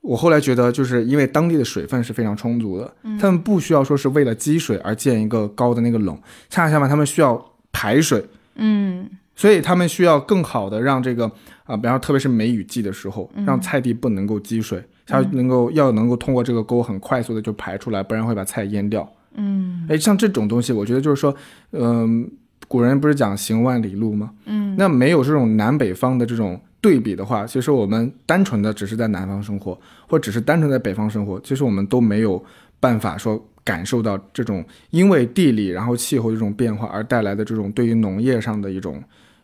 [0.02, 6.18] 我后来觉得，就是因为当地的水分是非常充足的，他们不需要说是为了积水而建一个高的那个垄，
[6.50, 8.26] 恰恰相反，他们需要排水，
[8.56, 11.32] 嗯所以他们需要更好的让这个
[11.66, 19.10] 啊、比方说特别是梅雨季的时候，让菜地不能够积水，它能够要能够通过这个沟很快速的就排出来，不然会把菜淹掉。
[19.36, 21.36] 嗯哎，像这种东西，我觉得就是说，
[21.72, 22.30] 嗯、
[22.68, 24.32] 古人不是讲行万里路吗？
[24.46, 32.44] 嗯那没有这种南北方的这种对比的话，其实我们单纯的只是在南方生活，或只是单纯在北方生活，其实我们都没有
[32.80, 39.02] 办法说感受到这种因为地理然后气候这种变化而带来的这种对于农业上的一种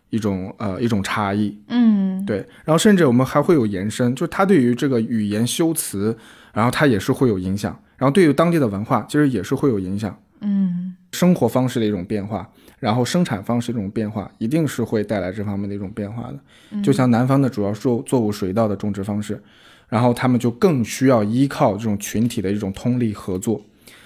[0.09, 1.57] 一种呃一种差异。
[1.67, 6.15] 嗯对，然后甚至我们还会有延伸，就是它对于这个语言修辞，
[6.53, 10.15] 然后它也是会有影响，然后对于当地的文化其实也是会有影响。
[10.41, 12.47] 嗯生活方式的一种变化，
[12.77, 16.81] 然后生产方式的一种变化，一定是会带来这方面的一种变化的。
[16.83, 19.41] 就像南方的主要作作物水稻的种植方式，
[19.87, 23.59] 然后他们就更需要依靠这种群体的一种通力合作，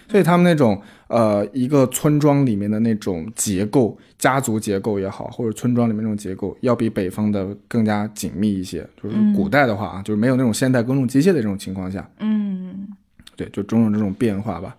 [0.10, 8.88] 所以他们那种呃一个村庄里面的那种结构，家族结构也好，或者村庄里面那种结构，要比北方的更加紧密一些。
[9.01, 12.88] 就是古代的话啊，就是没有那种现代耕种机械的这种情况下，嗯
[13.36, 14.76] 对，就种种这种变化吧。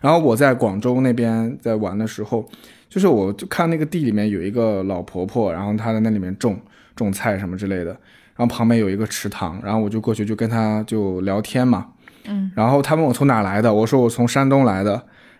[0.00, 2.46] 然后我在广州那边在玩的时候，
[2.90, 6.60] 就是我就看那个地里面有一个老婆婆，然后她在那里面种
[6.94, 7.92] 种菜什么之类的，
[8.36, 11.86] 然后旁边有一个池塘，然后我就过去就跟她就聊天嘛，
[12.26, 14.92] 嗯，然后他问我从哪来的，我说我从山东来的，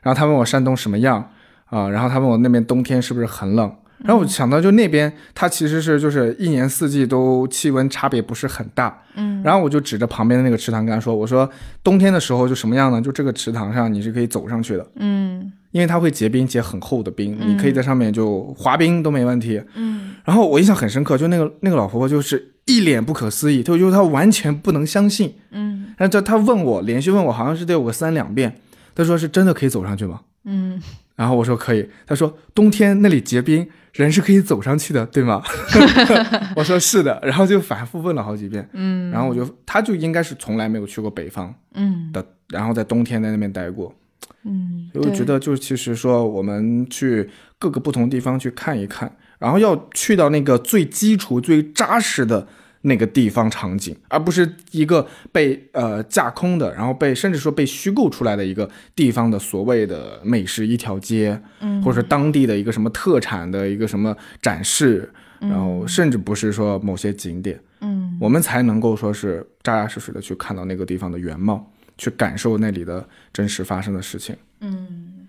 [0.03, 1.31] 然后他问我山东什么样
[1.67, 3.75] 啊、然后他问我那边冬天是不是很冷。
[3.99, 11.49] 然后我想到，就那边它其实是就是一年四季都气温差别不是很大，嗯，然后我就指着旁边的那个池塘跟他说：“我说
[11.83, 13.01] 冬天的时候就什么样呢？
[13.01, 19.61] 就这个池塘上你是可以走上去的，嗯因为它会结冰，结很厚的冰，你可以在上面就滑冰都没问题。
[19.75, 25.35] 嗯然后我印象很深刻，就那个那个老婆婆就是一脸不可思议，就就是她完全不能相信。
[25.51, 28.61] 嗯然后她问我，连续问我，好像是得有个三两遍，
[28.95, 30.21] 她说是真的可以走上去吗？
[30.45, 30.81] 嗯
[31.17, 35.43] 然后我说可以，她说冬天那里结冰，人是可以走上去的，对吗？
[36.55, 38.69] 我说是的，然后就反复问了好几遍。
[38.75, 43.93] 嗯然后我就，她就应该是从来没有去过北方嗯的，然后在冬天在那边待过。
[44.45, 52.47] 嗯，所以我觉得，就是其实说我们去各个不同地方去看一看，然后要去到那个最基础、最扎实的
[52.83, 61.83] 那个地方场景，而不是一个被呃架空的，然后被甚至说被虚构出来的一个地方的所谓的美食一条街，嗯。
[61.83, 65.11] 或者是当地的一个什么特产的一个什么展示，
[65.41, 67.59] 然后甚至不是说某些景点。
[67.81, 68.19] 嗯。
[68.21, 74.37] 我们才能够说是扎扎实实的去看到那个地方的原貌，去感受那里的真实发生的事情。
[74.61, 75.27] 嗯，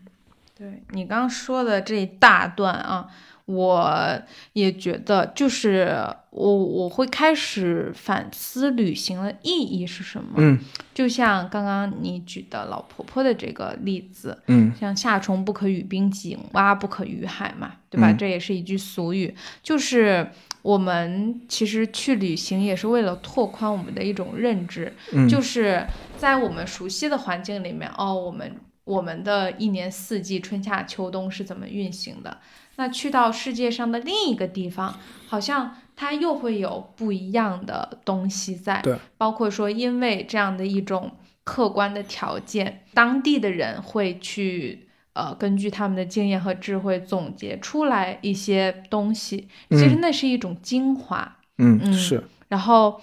[0.57, 3.07] 对你刚刚说的这一大段啊，
[3.45, 4.22] 我
[4.53, 5.95] 也觉得，就是
[6.32, 10.34] 我我会开始反思旅行的意义是什么。
[10.38, 10.59] 嗯
[10.95, 18.11] 就像刚刚你举的老婆婆的这个例子，嗯像夏虫不可语冰，井蛙不可语海嘛，对吧？
[18.11, 20.26] 嗯这也是一句俗语，就是
[20.61, 25.86] 我们其实去旅行也是为了拓宽我们的一种认知，嗯，就是
[26.18, 32.39] 在我们熟悉的环境里面，哦，我们我们的一年四季春夏秋冬是怎么运行的？
[32.78, 38.82] 那去到世界上的另一个地方，好像它又会有不一样的东西在。
[38.82, 41.11] 对，包括说，因为这样的一种
[41.43, 51.38] 客观的条件，当地的人会去呃根据他们的经验和智慧总结出来一些东西，其实那是一种精华。
[51.57, 52.99] 嗯嗯是然后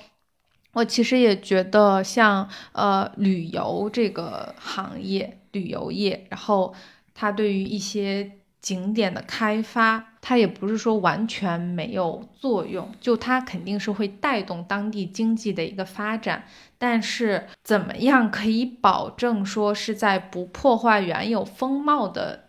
[0.73, 6.75] 我其实也觉得像呃旅游这个行业，旅游业，然后
[7.15, 16.45] 它对于一些景点的开发，它也不是说完全没有作用，就它肯定是会带动当地经济的一个发展。
[16.79, 22.42] 但是怎么样可以保证说是在不破坏原有风貌的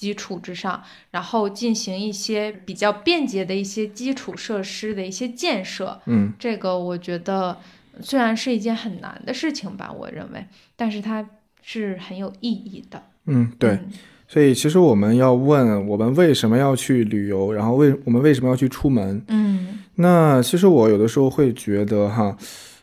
[0.00, 6.00] 基础之上，然后进行一些比较便捷的一些基础设施的一些建设？
[6.06, 7.54] 嗯这个我觉得
[8.00, 10.42] 虽然是一件很难的事情吧，我认为，
[10.74, 11.28] 但是它
[11.62, 13.02] 是很有意义的。
[13.26, 13.92] 嗯对，嗯
[14.26, 19.22] 所以其实我们要问，我们为什么要去旅游，然后为我们为什么要去出门？
[19.28, 22.34] 嗯那其实我有的时候会觉得哈，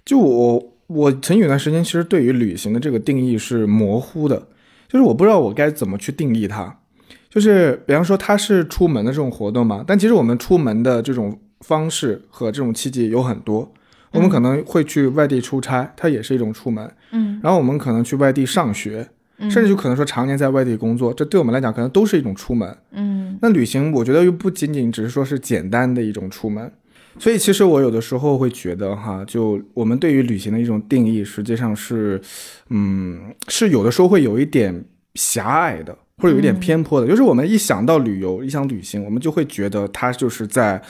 [0.06, 4.38] 就我我曾有一段时间其实对于旅行的这个定义是模糊的，
[4.88, 6.78] 就是我不知道我该怎么去定义它。
[7.30, 13.72] 就是比方说它是出门的这种活动嘛，但其实我们出门的这种方式和这种契机有很多。
[14.12, 16.90] 我们可能会去外地出差，它也是一种出门。
[17.12, 19.08] 嗯然后我们可能去外地上学，
[19.38, 22.76] 嗯，甚至就可能说常年在外地工作，这对我们来讲可能都是一种出门。
[22.94, 26.72] 嗯那旅行，我觉得又不仅仅只是说是简单的一种出门，
[27.20, 32.20] 所以其实我有的时候会觉得哈，就我们对于旅行的一种定义，实际上是，
[32.70, 34.84] 嗯，是有的时候会有一点
[35.16, 37.08] 狭隘的，或者有一点偏颇的。
[37.08, 40.82] 就是我们一想到旅游，一想旅行，我们就会觉得它就是在，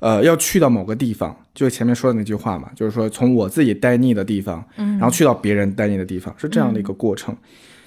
[0.00, 7.36] 呃，要去到某个地方，就是前面说的那句话嘛，就是说从我自己待腻的地方，嗯，然后去到别人待腻的地方，是这样的一个过程。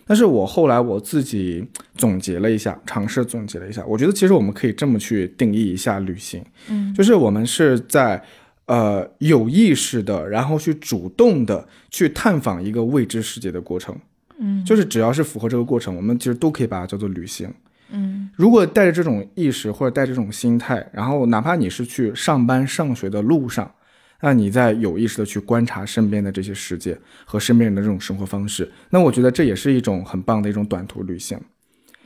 [0.10, 1.64] 但是我后来我自己
[1.96, 8.24] 总结了一下，尝试总结了一下，我觉得其实我们可以这么去定义一下旅行，嗯就是我们是在
[8.66, 13.96] 呃有意识的，然后去主动的去探访一个未知世界的过程。
[14.40, 17.52] 嗯就是只要是符合这个过程，我们其实都可以把它叫做旅行。
[17.90, 23.72] 嗯如果带着这种意识或者带着这种心态，然后哪怕你是去上班上学的路上，
[24.22, 31.40] 那你在有意识的去观察身边的这些世界和身边人的这种生活方式，那我觉得这也是一种很棒的一种短途旅行。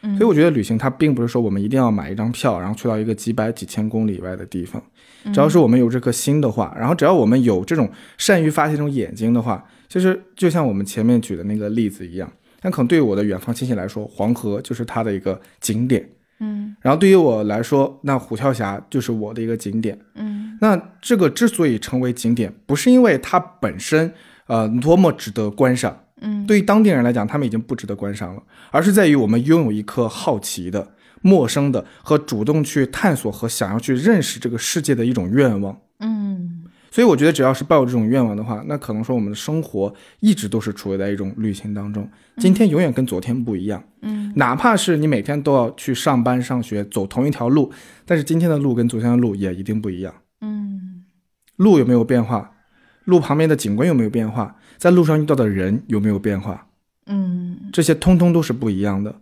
[0.03, 4.81] 嗯所以我觉得旅行它并不是说我们一定要买一张票，然后去到一个几百几千公里以外的地方，
[5.25, 16.09] 只要是我们有这颗心的话，然后只要我们有这种善于发现这种眼睛的话，其实就像我们前面举的那个例子一样，那可能对于我的远方亲戚来说，黄河就是他的一个景点。
[16.43, 19.99] 嗯然后对于我来说，那虎跳峡就是我的一个景点。
[20.15, 24.11] 嗯那这个之所以成为景点，不是因为它本身
[24.47, 28.41] 呃多么值得观赏，嗯对于当地人来讲，他们已经不值得观赏了，
[28.71, 30.87] 而是在于我们拥有一颗好奇的、
[31.21, 35.79] 陌生的和主动去探索和想要去认识这个世界的一种愿望。
[35.99, 36.63] 嗯
[36.93, 42.05] 所以我觉得，只要是抱有这种愿望的话，那可能说我们的生活一直都是处在一种旅行当中。
[42.35, 47.71] 今天永远跟昨天不一样，嗯哪怕是你每天都要去上班、上学，走同一条路，
[48.05, 50.13] 但是今天的路跟昨天的路也一定不一样。
[50.41, 51.05] 嗯
[51.55, 52.51] 路有没有变化？
[53.05, 54.57] 路旁边的景观有没有变化？
[54.77, 56.67] 在路上遇到的人有没有变化？
[57.05, 59.15] 嗯这些通通都是不一样的。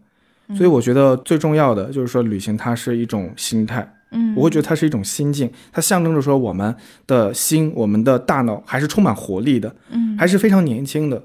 [0.56, 6.76] 所以我觉得最重要的就是说，旅行它是一种心态，嗯，我会觉得它是一种心境，它象征着说我们
[7.06, 11.24] 的心、我们的大脑还是充满活力的，嗯还是非常年轻的。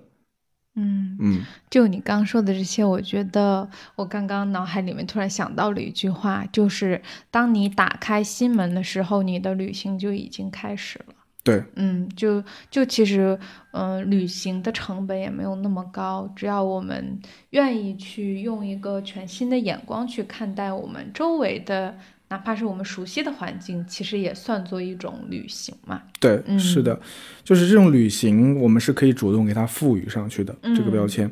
[0.76, 1.16] 嗯。
[1.20, 7.00] 嗯就你刚说的这些，我觉得我刚刚脑海里面突然想到了一句话，就是
[7.30, 11.14] 当你打开心门的时候，你的旅行就已经开始了。
[11.44, 13.38] 对，嗯，就就其实，
[13.72, 17.20] 嗯、旅行的成本也没有那么高，只要我们
[17.50, 21.94] 愿意去用一个全新的眼光去看待我们周围的，
[22.28, 26.00] 哪怕是我们熟悉的环境，其实也算作一种旅行嘛。
[26.18, 26.98] 对，嗯是的，
[27.44, 31.30] 就是这种旅行，我们是可以主动给它赋予上去的、这个标签。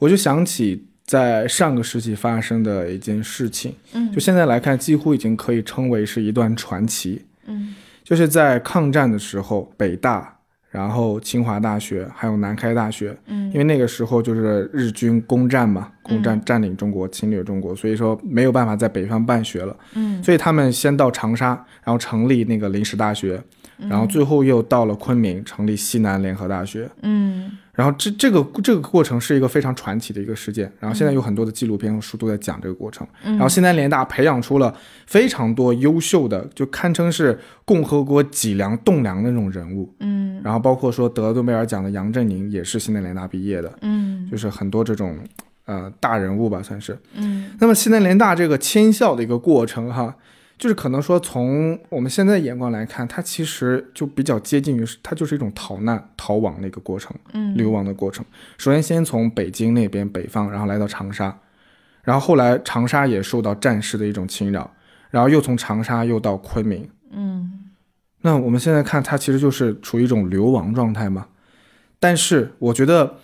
[0.00, 7.22] 我就想起在上个世纪发生的一件事情，嗯就现在来看，几乎已经可以称为是一段传奇。
[7.46, 10.36] 嗯就是在抗战的时候，北大，
[10.70, 13.50] 然后清华大学，还有南开大学，嗯。
[13.52, 20.22] 因为那个时候就是日军攻占嘛，攻占占领中国，侵略中国，所以说没有办法在北方办学了，嗯。
[20.22, 21.48] 所以他们先到长沙，
[21.84, 23.42] 然后成立那个临时大学，
[23.76, 26.88] 然后最后又到了昆明，成立西南联合大学。
[27.02, 33.06] 嗯然后这这个这个过程是一个非常传奇的一个事件，然后现在有很多的纪录片和书都在讲这个过程。
[33.22, 34.74] 然后西南联大培养出了
[35.06, 39.90] 非常多优秀的，就堪称是共和国脊梁栋梁的那种人物。
[40.00, 45.16] 嗯然后包括说得诺贝尔奖的杨振宁也是西南联大毕业的，嗯就是很多这种
[45.64, 46.98] 呃大人物吧，算是。
[47.14, 50.14] 嗯那么西南联大这个迁校的一个过程哈，
[50.62, 57.12] 就是可能说从我们现在眼光来看，它其实就比较接近于它就是一种逃难逃亡的一个过程。
[57.32, 58.24] 嗯流亡的过程。
[58.58, 61.36] 首先，先从北京那边北方，然后来到长沙，
[62.04, 64.72] 然后后来长沙也受到战事的一种侵扰，
[65.10, 66.88] 然后又从长沙又到昆明。
[67.10, 67.70] 嗯
[68.20, 71.26] 那我们现在看，它其实就是处于一种流亡状态嘛。
[71.98, 73.16] 但是我觉得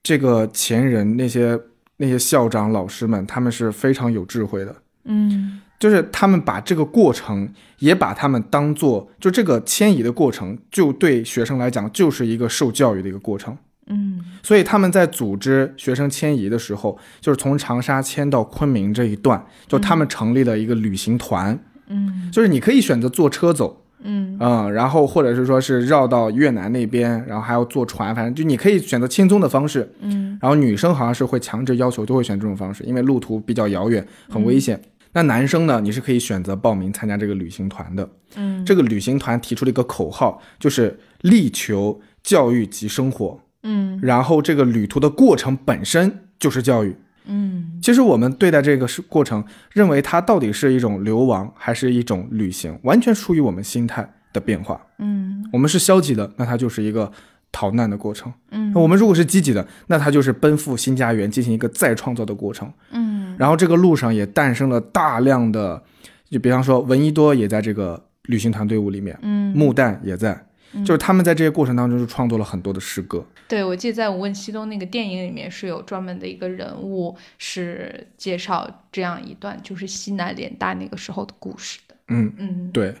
[0.00, 1.58] 这个前人那些
[1.96, 4.76] 那些校长老师们，他们是非常有智慧的。
[5.06, 7.46] 嗯就是他们把这个过程
[7.78, 13.54] 也把他们当做，就这个迁移的过程，就对学生来讲就是一个受教育的一个过程。
[13.88, 14.18] 嗯。
[14.42, 22.30] 所以他们在组织学生迁移的时候，就是从长沙迁到昆明这一段，就他们成立了一个旅行团，嗯。
[22.32, 24.38] 就是你可以选择坐车走，嗯。
[24.40, 29.92] 嗯，然后或者是说是绕到越南那边，然后还要坐船，反正就你可以选择轻松的方式。
[30.00, 30.38] 嗯。
[30.40, 34.80] 然后女生好像是会强制要求都会选这种方式，因为路途比较遥远，很危险。
[35.14, 38.08] 那男生呢，你是可以选择报名参加这个旅行团的。
[38.36, 43.40] 嗯这个旅行团提出了一个口号，就是力求教育及生活。
[43.62, 46.94] 嗯然后这个旅途的过程本身就是教育。
[47.26, 49.42] 嗯其实我们对待这个是过程，
[49.72, 54.84] 认为它到底是一种流亡还是一种旅行，完全出于我们心态的变化。
[54.98, 57.10] 嗯我们是消极的，那它就是一个
[57.52, 62.70] 逃难的过程；嗯我们如果是积极的，那它就是奔赴新家园，进行一个再创造的过程。
[62.90, 65.82] 嗯然后这个路上也诞生了大量的，
[66.30, 70.46] 就比方说闻一多也在这个旅行团队伍里面，嗯木旦也在，
[70.84, 73.24] 就是他们在这些过程当中就创作了很多的诗歌。
[73.46, 81.94] 对，我记得在《无问西东》那个电影里面是有专门的一个人物是介绍这样一段，就是西南联大那个时候的故事的。
[82.08, 82.94] 嗯，嗯对。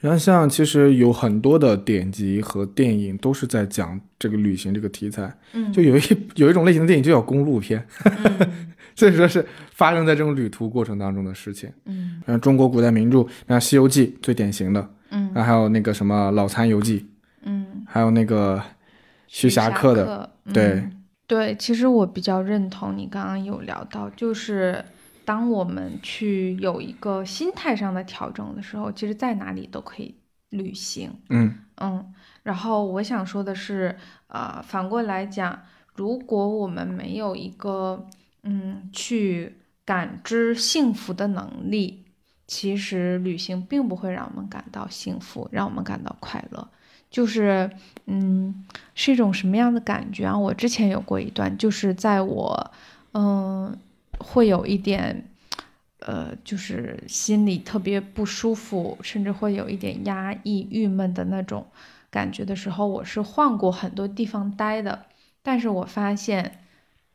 [0.00, 6.02] 然后像其实有很多的典籍和电影都是在讲这个旅行这个题材，嗯就有一
[6.36, 11.72] 有一种类型的电影就叫公路片，嗯所以说是发生在这种旅途过程当中的事情。
[11.84, 17.00] 嗯然后中国古代名著，那《西游记》最典型的，嗯然后还有那个什么《老残游记》，
[17.42, 18.60] 嗯，还有那个
[19.28, 24.84] 徐霞客的，客对嗯对，其实我比较认同你刚刚有聊到，就是
[25.24, 30.12] 当我们去有一个心态上的调整的时候，其实在哪里都可以
[30.50, 31.12] 旅行。
[31.28, 32.04] 嗯嗯，
[32.42, 33.94] 然后我想说的是，
[34.26, 35.56] 呃，反过来讲，
[35.94, 38.04] 如果我们没有一个
[38.42, 42.04] 嗯去感知幸福的能力，
[42.46, 46.68] 其实旅行并不会让我们感到幸福，让我们感到快乐。
[47.10, 47.70] 就是，
[48.04, 50.38] 嗯，是一种什么样的感觉啊？
[50.38, 52.70] 我之前有过一段，就是在我，
[53.14, 53.74] 嗯，
[54.18, 55.24] 会有一点，
[56.00, 61.66] 呃，就是心里特别不舒服，甚至会有一点压抑、郁闷的那种
[62.10, 65.06] 感觉的时候，我是换过很多地方待的，
[65.42, 66.58] 但是我发现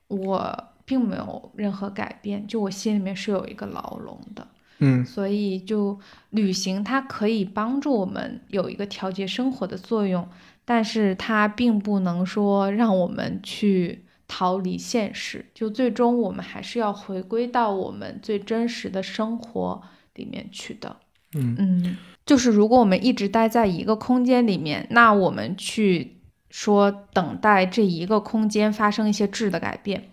[0.08, 4.48] 我并没有任何改变，就我心里面是有一个牢笼的。
[4.80, 5.98] 嗯所以就
[6.32, 10.28] 旅行，它可以帮助我们有一个调节生活的作用，
[10.66, 15.46] 但是它并不能说让我们去逃离现实。
[15.54, 19.82] 就最终我们还是要回归到我们最真实的生活
[20.16, 20.98] 里面去的。
[21.36, 26.18] 嗯嗯，就是如果我们一直待在一个空间里面，那我们去
[26.50, 30.10] 说等待这一个空间发生一些质的改变，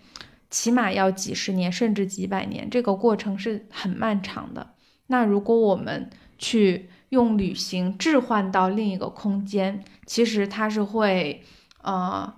[0.50, 4.74] 起码要几十年甚至几百年，这个过程是很漫长的。
[5.06, 11.42] 那如果我们去用旅行置换到另一个空间，其实它是会，
[11.82, 12.32] 呃，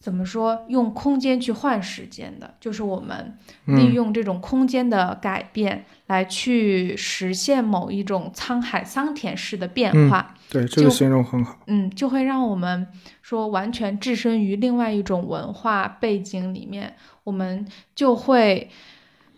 [0.00, 0.64] 怎么说？
[0.68, 10.34] 用空间去换时间的，就是我们利嗯用这种空间的改变来去实现某一种沧海桑田式的变嗯化。
[10.50, 11.58] 对，这个形容很好。
[11.66, 12.86] 嗯，就会让我们
[13.22, 16.94] 说完全置身于另外一种文化背景里面，
[17.24, 18.70] 我们就会，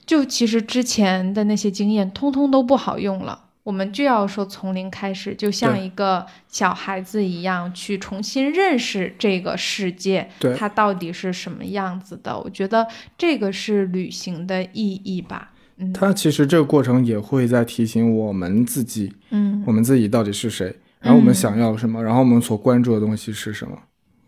[0.05, 3.45] 就其实之前的那些经验通通都不好用了。
[3.62, 12.39] 我们就要说从零开始，就像一个小孩子一样，去重新认识这个世界，对它到底是什么样子的。
[12.39, 12.87] 我觉得
[13.18, 15.51] 这个是旅行的意义吧。
[15.78, 23.76] 嗯它其实这个过程也会在提醒我们自己，嗯我们自己到底是谁，然后我们嗯想要什么，然后我们所关注的东西是什么。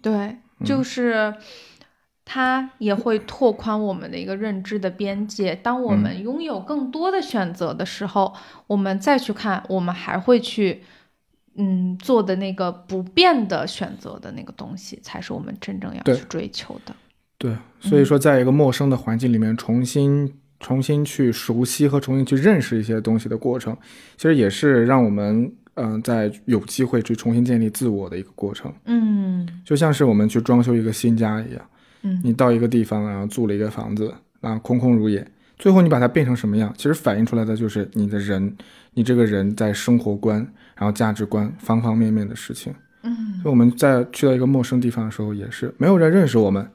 [0.02, 1.32] 对，嗯就是
[2.30, 5.54] 它也会拓宽我们的一个认知的边界。
[5.56, 8.34] 当我嗯们拥有更多的选择的时候，
[8.66, 10.82] 我们再去看，我们还会去。
[11.60, 16.94] 嗯，做的那个不变的选择的那个东西，才是我们真正要去追求的。
[17.36, 23.76] 对，所以说，在一个陌生的环境里面，重新重新去熟悉和重新去认识一些东西的过程，
[24.16, 28.72] 其实也是让我们嗯、呃在有机会去重新建立自我的一个过程。
[28.84, 31.60] 嗯就像是我们去装修一个新家一样，
[32.02, 35.26] 嗯你到一个地方，然后租了一个房子，啊，空空如也，
[35.58, 38.56] 最后你把它变成什么样，其实反映出来的就是你的人，
[38.94, 40.38] 你这个人在生活观，
[40.76, 42.72] 然后价值观方方面面的事情。
[43.02, 46.68] 嗯所以我们在去到一个陌生地方的时候，也是没有人认识我们，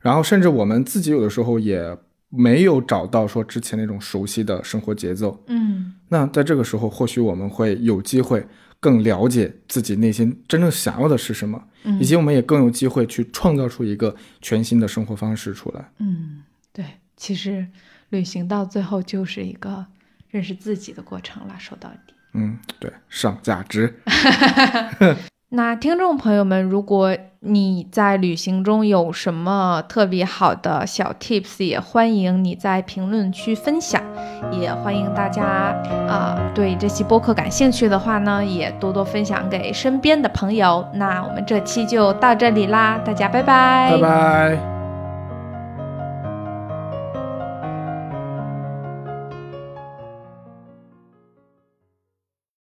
[0.00, 1.96] 然后甚至我们自己有的时候也
[2.28, 5.40] 没有找到说之前那种熟悉的生活节奏。
[5.46, 8.44] 嗯那在这个时候，或许我们会有机会
[8.82, 15.88] 更了解自己内心真正想要的是什么，嗯以及我们也更有机会去创造出一个全新的生活方式出来。
[15.98, 16.84] 嗯，对，
[17.16, 17.68] 其实
[18.08, 19.86] 旅行到最后就是一个
[20.28, 21.54] 认识自己的过程了。
[21.60, 22.12] 说到底。
[22.34, 23.94] 嗯，对，上价值。
[25.54, 34.02] 那听众朋友们，如果你在旅行中有什么特别好的小 tips，也欢迎你在评论区分享。
[34.50, 35.42] 也欢迎大家
[36.08, 40.82] 啊、对这期播客感兴趣的话呢，也多多分享给身边的朋友。
[40.94, 44.81] 那我们这期就到这里啦，大家拜拜，拜拜。